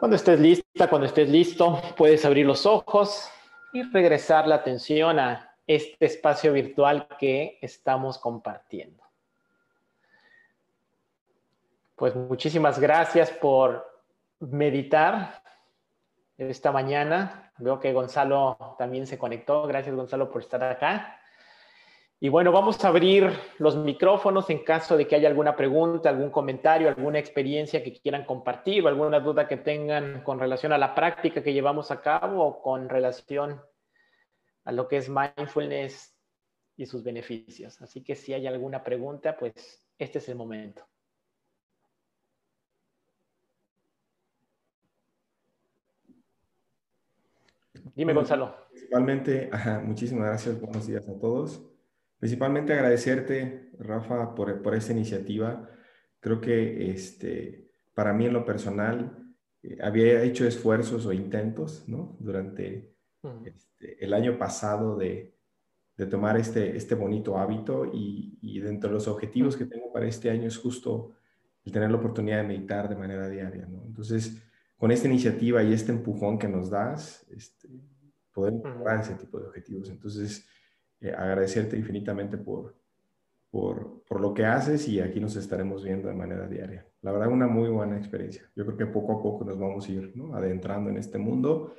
Cuando 0.06 0.18
estés 0.18 0.40
lista, 0.40 0.88
cuando 0.88 1.08
estés 1.08 1.30
listo, 1.30 1.82
puedes 1.98 2.24
abrir 2.26 2.46
los 2.46 2.68
ojos 2.68 3.28
y 3.74 3.82
regresar 3.92 4.48
la 4.48 4.56
atención 4.56 5.18
a 5.20 5.56
este 5.66 6.06
espacio 6.06 6.54
virtual 6.54 7.08
que 7.18 7.58
estamos 7.60 8.20
compartiendo. 8.20 9.04
Pues 11.96 12.16
muchísimas 12.16 12.78
gracias 12.78 13.32
por 13.32 13.84
meditar 14.40 15.42
esta 16.38 16.72
mañana. 16.72 17.52
Veo 17.58 17.80
que 17.80 17.94
Gonzalo 17.94 18.76
también 18.78 19.08
se 19.08 19.18
conectó. 19.18 19.68
Gracias 19.68 19.96
Gonzalo 19.96 20.30
por 20.32 20.42
estar 20.42 20.64
acá. 20.64 21.20
Y 22.20 22.30
bueno, 22.30 22.52
vamos 22.52 22.84
a 22.84 22.88
abrir 22.88 23.30
los 23.60 23.76
micrófonos 23.76 24.50
en 24.50 24.64
caso 24.64 24.96
de 24.96 25.06
que 25.06 25.16
haya 25.16 25.28
alguna 25.28 25.56
pregunta, 25.56 26.10
algún 26.10 26.30
comentario, 26.30 26.88
alguna 26.88 27.20
experiencia 27.20 27.84
que 27.84 27.94
quieran 27.94 28.26
compartir 28.26 28.84
o 28.84 28.88
alguna 28.88 29.20
duda 29.20 29.48
que 29.48 29.58
tengan 29.58 30.24
con 30.24 30.40
relación 30.40 30.72
a 30.72 30.78
la 30.78 30.96
práctica 30.96 31.44
que 31.44 31.54
llevamos 31.54 31.92
a 31.92 32.02
cabo 32.02 32.44
o 32.44 32.62
con 32.62 32.88
relación 32.88 33.62
a 34.64 34.72
lo 34.72 34.88
que 34.88 34.98
es 34.98 35.10
mindfulness 35.10 36.18
y 36.78 36.86
sus 36.86 37.04
beneficios. 37.04 37.82
Así 37.82 38.02
que 38.02 38.16
si 38.16 38.34
hay 38.34 38.48
alguna 38.48 38.84
pregunta, 38.84 39.36
pues 39.38 39.86
este 39.98 40.20
es 40.20 40.30
el 40.30 40.36
momento. 40.36 40.86
Dime, 47.94 48.14
Gonzalo. 48.14 48.56
Principalmente, 48.72 49.50
muchísimas 49.84 50.28
gracias, 50.28 50.60
buenos 50.60 50.88
días 50.88 51.08
a 51.08 51.20
todos. 51.20 51.62
Principalmente 52.18 52.74
agradecerte, 52.74 53.70
Rafa, 53.78 54.34
por, 54.34 54.62
por 54.62 54.74
esta 54.74 54.94
iniciativa. 54.94 55.70
Creo 56.20 56.42
que 56.42 56.90
este, 56.92 57.70
para 57.94 58.14
mí 58.14 58.26
en 58.26 58.34
lo 58.34 58.46
personal 58.46 59.18
eh, 59.62 59.78
había 59.84 60.24
hecho 60.24 60.48
esfuerzos 60.48 61.06
o 61.06 61.14
intentos 61.14 61.88
¿no? 61.88 62.18
durante 62.20 62.96
este, 63.46 64.04
el 64.04 64.14
año 64.14 64.38
pasado 64.38 64.98
de, 64.98 65.36
de, 65.98 66.06
tomar 66.08 66.38
este, 66.38 66.76
este 66.76 66.96
bonito 66.96 67.38
hábito 67.38 67.86
y, 67.86 68.38
y 68.42 68.60
dentro 68.60 68.90
de 68.90 68.96
los 68.96 69.08
objetivos 69.08 69.56
que 69.56 69.66
tengo 69.66 69.92
para 69.92 70.08
este 70.08 70.30
año 70.30 70.48
es 70.48 70.58
justo 70.58 71.14
el 71.64 71.72
tener 71.72 71.92
la 71.92 71.98
oportunidad 71.98 72.38
de 72.38 72.48
meditar 72.48 72.90
de 72.90 72.96
manera 72.96 73.30
diaria. 73.30 73.66
¿no? 73.68 73.84
Entonces, 73.86 74.42
con 74.86 74.92
esta 74.92 75.08
iniciativa 75.08 75.64
y 75.64 75.74
este 75.74 75.92
empujón 75.92 76.38
que 76.38 76.48
nos 76.48 76.70
das, 76.70 77.26
este, 77.32 77.68
podemos 78.32 78.64
lograr 78.66 79.00
ese 79.00 79.16
tipo 79.16 79.40
de 79.40 79.48
objetivos. 79.48 79.90
Entonces, 79.90 80.48
eh, 81.02 81.12
agradecerte 81.12 81.76
infinitamente 81.76 82.38
por, 82.38 82.76
por, 83.50 84.04
por, 84.04 84.22
lo 84.22 84.32
que 84.32 84.46
haces 84.46 84.88
y 84.88 85.00
aquí 85.00 85.20
nos 85.20 85.38
estaremos 85.38 85.84
viendo 85.84 86.08
de 86.08 86.14
manera 86.14 86.48
diaria. 86.48 86.86
La 87.02 87.12
verdad, 87.12 87.30
una 87.30 87.48
muy 87.48 87.68
buena 87.70 87.98
experiencia. 87.98 88.44
Yo 88.56 88.64
creo 88.64 88.78
que 88.78 88.86
poco 88.86 89.14
a 89.14 89.24
poco 89.24 89.44
nos 89.44 89.58
vamos 89.58 89.90
a 89.90 89.92
ir 89.92 90.16
¿no? 90.16 90.36
adentrando 90.36 90.92
en 90.92 90.98
este 90.98 91.18
mundo. 91.18 91.74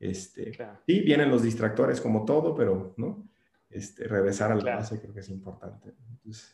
Este, 0.00 0.52
Sí, 0.86 1.00
vienen 1.02 1.30
los 1.30 1.42
distractores 1.42 2.00
como 2.00 2.24
todo, 2.24 2.54
pero 2.54 2.94
¿no? 2.96 3.28
este, 3.68 4.08
regresar 4.08 4.50
a 4.50 4.54
la 4.54 4.76
base 4.76 4.98
creo 4.98 5.12
que 5.12 5.20
es 5.20 5.28
importante. 5.28 5.92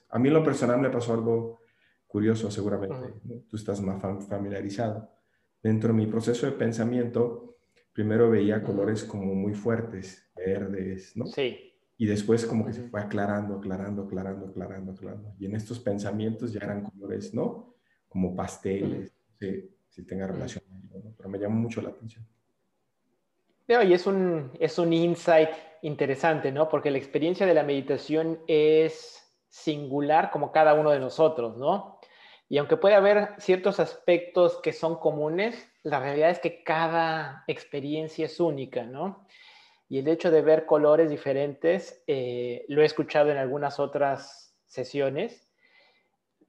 a 0.09 0.19
mí 0.19 0.27
en 0.27 0.35
lo 0.35 0.43
personal 0.43 0.81
me 0.81 0.91
pasó 0.91 1.15
algo 1.15 1.61
curioso, 2.09 2.51
seguramente. 2.51 3.21
Tú 3.49 3.55
estás 3.55 3.81
más 3.81 4.03
familiarizado. 4.27 5.22
Dentro 5.63 5.89
de 5.89 5.95
mi 5.95 6.07
proceso 6.07 6.47
de 6.47 6.53
pensamiento, 6.53 7.57
primero 7.93 8.31
veía 8.31 8.63
colores 8.63 9.05
como 9.05 9.35
muy 9.35 9.55
fuertes, 9.55 10.31
verdes, 10.37 11.17
¿no? 11.17 11.27
Sí 11.27 11.73
y 12.03 12.07
después 12.07 12.45
como 12.47 12.67
que 12.67 12.73
se 12.73 12.83
fue 12.83 13.01
aclarando, 13.01 13.55
aclarando, 13.55 14.03
aclarando, 14.03 14.47
aclarando, 14.47 14.91
aclarando. 14.91 15.35
Y 15.39 15.47
en 15.47 15.55
estos 15.55 15.79
pensamientos 15.79 16.53
ya 16.53 16.59
eran 16.59 16.83
colores, 16.83 17.33
¿no? 17.33 17.77
Como 18.09 18.35
pasteles, 18.35 19.13
si 19.89 20.05
tenga 20.05 20.27
relación, 20.27 20.65
¿no? 20.93 21.15
pero 21.17 21.29
me 21.29 21.39
llamó 21.39 21.61
mucho 21.61 21.81
la 21.81 21.91
atención. 21.91 22.27
y 23.69 23.93
es 23.93 24.05
un, 24.09 24.51
es 24.59 24.81
un 24.81 24.93
insight 24.93 25.51
interesante, 25.83 26.51
¿no? 26.51 26.69
Porque 26.69 26.91
la 26.91 26.99
experiencia 26.99 27.47
de 27.47 27.55
la 27.55 27.63
meditación 27.63 28.41
es 28.49 29.23
singular 29.49 30.33
como 30.33 30.51
cada 30.51 30.75
uno 30.75 30.91
de 30.91 30.99
nosotros, 30.99 31.57
¿no? 31.57 32.01
Y 32.53 32.59
aunque 32.59 32.77
puede 32.77 32.97
haber 32.97 33.31
ciertos 33.39 33.81
aspectos 33.81 34.61
que 34.63 34.75
son 34.75 34.99
comunes, 34.99 35.73
la 35.85 36.01
realidad 36.01 36.29
es 36.29 36.39
que 36.39 36.63
cada 36.63 37.45
experiencia 37.47 38.27
es 38.27 38.39
única, 38.41 38.83
¿no? 38.83 39.27
Y 39.89 40.01
el 40.01 40.09
hecho 40.09 40.31
de 40.31 40.43
ver 40.43 40.67
colores 40.67 41.09
diferentes, 41.09 42.05
eh, 42.07 42.67
lo 42.69 42.83
he 42.83 42.85
escuchado 42.85 43.31
en 43.31 43.39
algunas 43.39 43.81
otras 43.81 44.55
sesiones. 44.67 45.51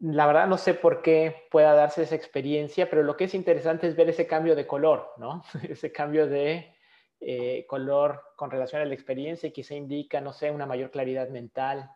La 0.02 0.28
verdad 0.28 0.46
no 0.46 0.58
sé 0.58 0.74
por 0.74 1.04
qué 1.04 1.48
pueda 1.50 1.74
darse 1.74 2.04
esa 2.04 2.16
experiencia, 2.16 2.90
pero 2.90 3.02
lo 3.04 3.16
que 3.16 3.24
es 3.24 3.34
interesante 3.34 3.88
es 3.88 3.96
ver 3.96 4.10
ese 4.10 4.28
cambio 4.28 4.58
de 4.58 4.68
color, 4.68 5.14
¿no? 5.20 5.42
ese 5.70 5.94
cambio 5.94 6.28
de 6.28 6.76
eh, 7.22 7.66
color 7.66 8.22
con 8.36 8.52
relación 8.52 8.82
a 8.82 8.86
la 8.86 8.94
experiencia 8.94 9.48
y 9.48 9.54
quizá 9.54 9.74
indica, 9.74 10.20
no 10.20 10.34
sé, 10.34 10.52
una 10.52 10.66
mayor 10.66 10.92
claridad 10.92 11.30
mental, 11.30 11.90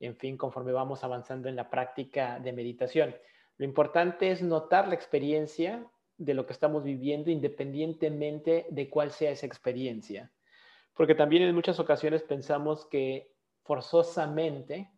en 0.00 0.16
fin, 0.16 0.38
conforme 0.38 0.72
vamos 0.72 1.04
avanzando 1.04 1.50
en 1.50 1.56
la 1.56 1.68
práctica 1.68 2.38
de 2.40 2.54
meditación. 2.54 3.14
Lo 3.58 3.64
importante 3.64 4.30
es 4.30 4.42
notar 4.42 4.88
la 4.88 4.94
experiencia 4.94 5.86
de 6.16 6.34
lo 6.34 6.46
que 6.46 6.52
estamos 6.52 6.84
viviendo 6.84 7.30
independientemente 7.30 8.66
de 8.70 8.88
cuál 8.88 9.10
sea 9.10 9.30
esa 9.30 9.46
experiencia. 9.46 10.30
Porque 10.94 11.14
también 11.14 11.42
en 11.42 11.54
muchas 11.54 11.80
ocasiones 11.80 12.22
pensamos 12.22 12.86
que 12.86 13.32
forzosamente 13.62 14.90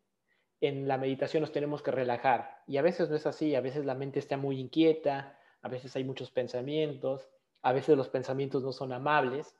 en 0.61 0.88
la 0.88 0.99
meditación 0.99 1.43
nos 1.43 1.53
tenemos 1.53 1.83
que 1.83 1.90
relajar. 1.90 2.62
Y 2.67 2.79
a 2.79 2.83
veces 2.83 3.11
no 3.11 3.17
es 3.17 3.27
así, 3.27 3.55
a 3.55 3.61
veces 3.61 3.85
la 3.85 3.95
mente 3.95 4.19
está 4.19 4.37
muy 4.37 4.59
inquieta, 4.59 5.38
a 5.62 5.69
veces 5.69 5.95
hay 5.97 6.05
muchos 6.05 6.31
pensamientos, 6.31 7.29
a 7.62 7.73
veces 7.73 7.97
los 7.97 8.09
pensamientos 8.09 8.62
no 8.62 8.73
son 8.73 8.93
amables, 8.93 9.57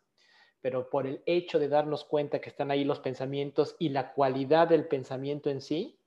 pero 0.61 0.89
por 0.89 1.07
el 1.07 1.23
hecho 1.27 1.59
de 1.59 1.69
darnos 1.69 2.05
cuenta 2.05 2.41
que 2.41 2.49
están 2.49 2.71
ahí 2.71 2.85
los 2.85 3.01
pensamientos 3.01 3.77
y 3.79 3.91
la 3.91 4.13
cualidad 4.13 4.69
del 4.69 4.87
pensamiento 4.87 5.51
en 5.51 5.61
sí, 5.61 5.99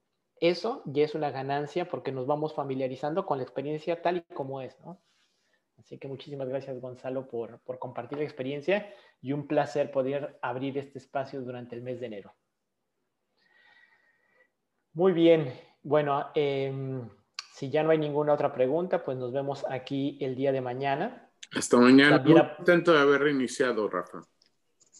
eso 0.42 0.82
ya 0.86 1.04
es 1.04 1.16
una 1.16 1.32
ganancia 1.32 1.90
porque 1.90 2.12
nos 2.12 2.28
vamos 2.28 2.54
familiarizando 2.54 3.26
con 3.26 3.38
la 3.38 3.44
experiencia 3.44 4.02
tal 4.02 4.18
y 4.18 4.22
como 4.34 4.62
es, 4.62 4.80
¿no? 4.82 5.02
Así 5.78 5.98
que 6.00 6.08
muchísimas 6.08 6.50
gracias, 6.50 6.80
Gonzalo, 6.82 7.28
por, 7.28 7.62
compartir 7.80 8.18
la 8.18 8.24
experiencia 8.24 8.92
y 9.22 9.32
un 9.32 9.48
placer 9.48 9.92
poder 9.92 10.40
abrir 10.42 10.78
este 10.78 10.98
espacio 10.98 11.42
durante 11.42 11.76
el 11.76 11.84
mes 11.84 12.00
de 12.00 12.08
enero. 12.08 12.34
Muy 14.94 15.14
bien, 15.14 15.54
bueno, 15.84 16.32
em, 16.34 17.08
si 17.54 17.70
ya 17.70 17.84
no 17.84 17.92
hay 17.92 18.00
ninguna 18.00 18.34
otra 18.34 18.52
pregunta, 18.54 19.06
pues 19.06 19.18
nos 19.18 19.32
vemos 19.32 19.66
aquí 19.70 20.18
el 20.20 20.36
día 20.36 20.52
de 20.52 20.62
mañana. 20.62 21.30
Hasta 21.56 21.78
mañana. 21.78 22.20
Muy 22.20 22.42
contento 22.58 22.94
de 22.94 23.00
haber 23.00 23.22
reiniciado, 23.22 23.88
Rafa. 23.88 24.22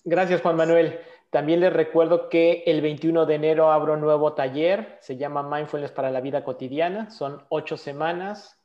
Gracias, 0.04 0.42
Juan 0.42 0.56
Manuel. 0.56 1.00
También 1.30 1.60
les 1.60 1.74
recuerdo 1.74 2.30
que 2.30 2.64
el 2.66 2.82
21 2.82 3.26
de 3.26 3.36
enero 3.36 3.72
abro 3.72 3.94
un 3.94 4.02
nuevo 4.02 4.34
taller, 4.34 4.98
se 5.02 5.18
llama 5.18 5.44
Mindfulness 5.44 5.92
para 5.92 6.10
la 6.10 6.22
vida 6.22 6.44
cotidiana. 6.44 7.10
Son 7.12 7.46
ocho 7.50 7.76
semanas 7.76 8.58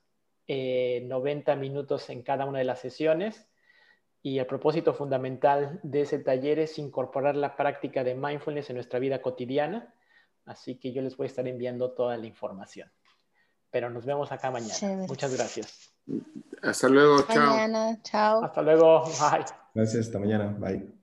90 0.48 1.52
eh, 1.52 1.56
minutos 1.56 2.08
en 2.10 2.22
cada 2.22 2.46
una 2.46 2.58
de 2.58 2.64
las 2.64 2.80
sesiones. 2.80 3.48
Y 4.22 4.38
el 4.38 4.46
propósito 4.46 4.94
fundamental 4.94 5.80
de 5.82 6.02
ese 6.02 6.20
taller 6.20 6.60
es 6.60 6.78
incorporar 6.78 7.34
la 7.34 7.56
práctica 7.56 8.04
de 8.04 8.14
mindfulness 8.14 8.70
en 8.70 8.76
nuestra 8.76 9.00
vida 9.00 9.20
cotidiana. 9.20 9.92
Así 10.44 10.78
que 10.78 10.92
yo 10.92 11.02
les 11.02 11.16
voy 11.16 11.24
a 11.24 11.28
estar 11.28 11.46
enviando 11.48 11.92
toda 11.92 12.16
la 12.16 12.26
información. 12.26 12.90
Pero 13.70 13.90
nos 13.90 14.04
vemos 14.04 14.30
acá 14.30 14.50
mañana. 14.52 15.06
Muchas 15.08 15.34
gracias. 15.36 15.92
Hasta 16.62 16.88
luego. 16.88 17.22
Chao. 17.22 17.46
Mañana. 17.46 17.98
Chao. 18.02 18.44
Hasta 18.44 18.62
luego. 18.62 19.04
Bye. 19.04 19.44
Gracias, 19.74 20.06
hasta 20.06 20.18
mañana. 20.20 20.54
Bye. 20.58 21.01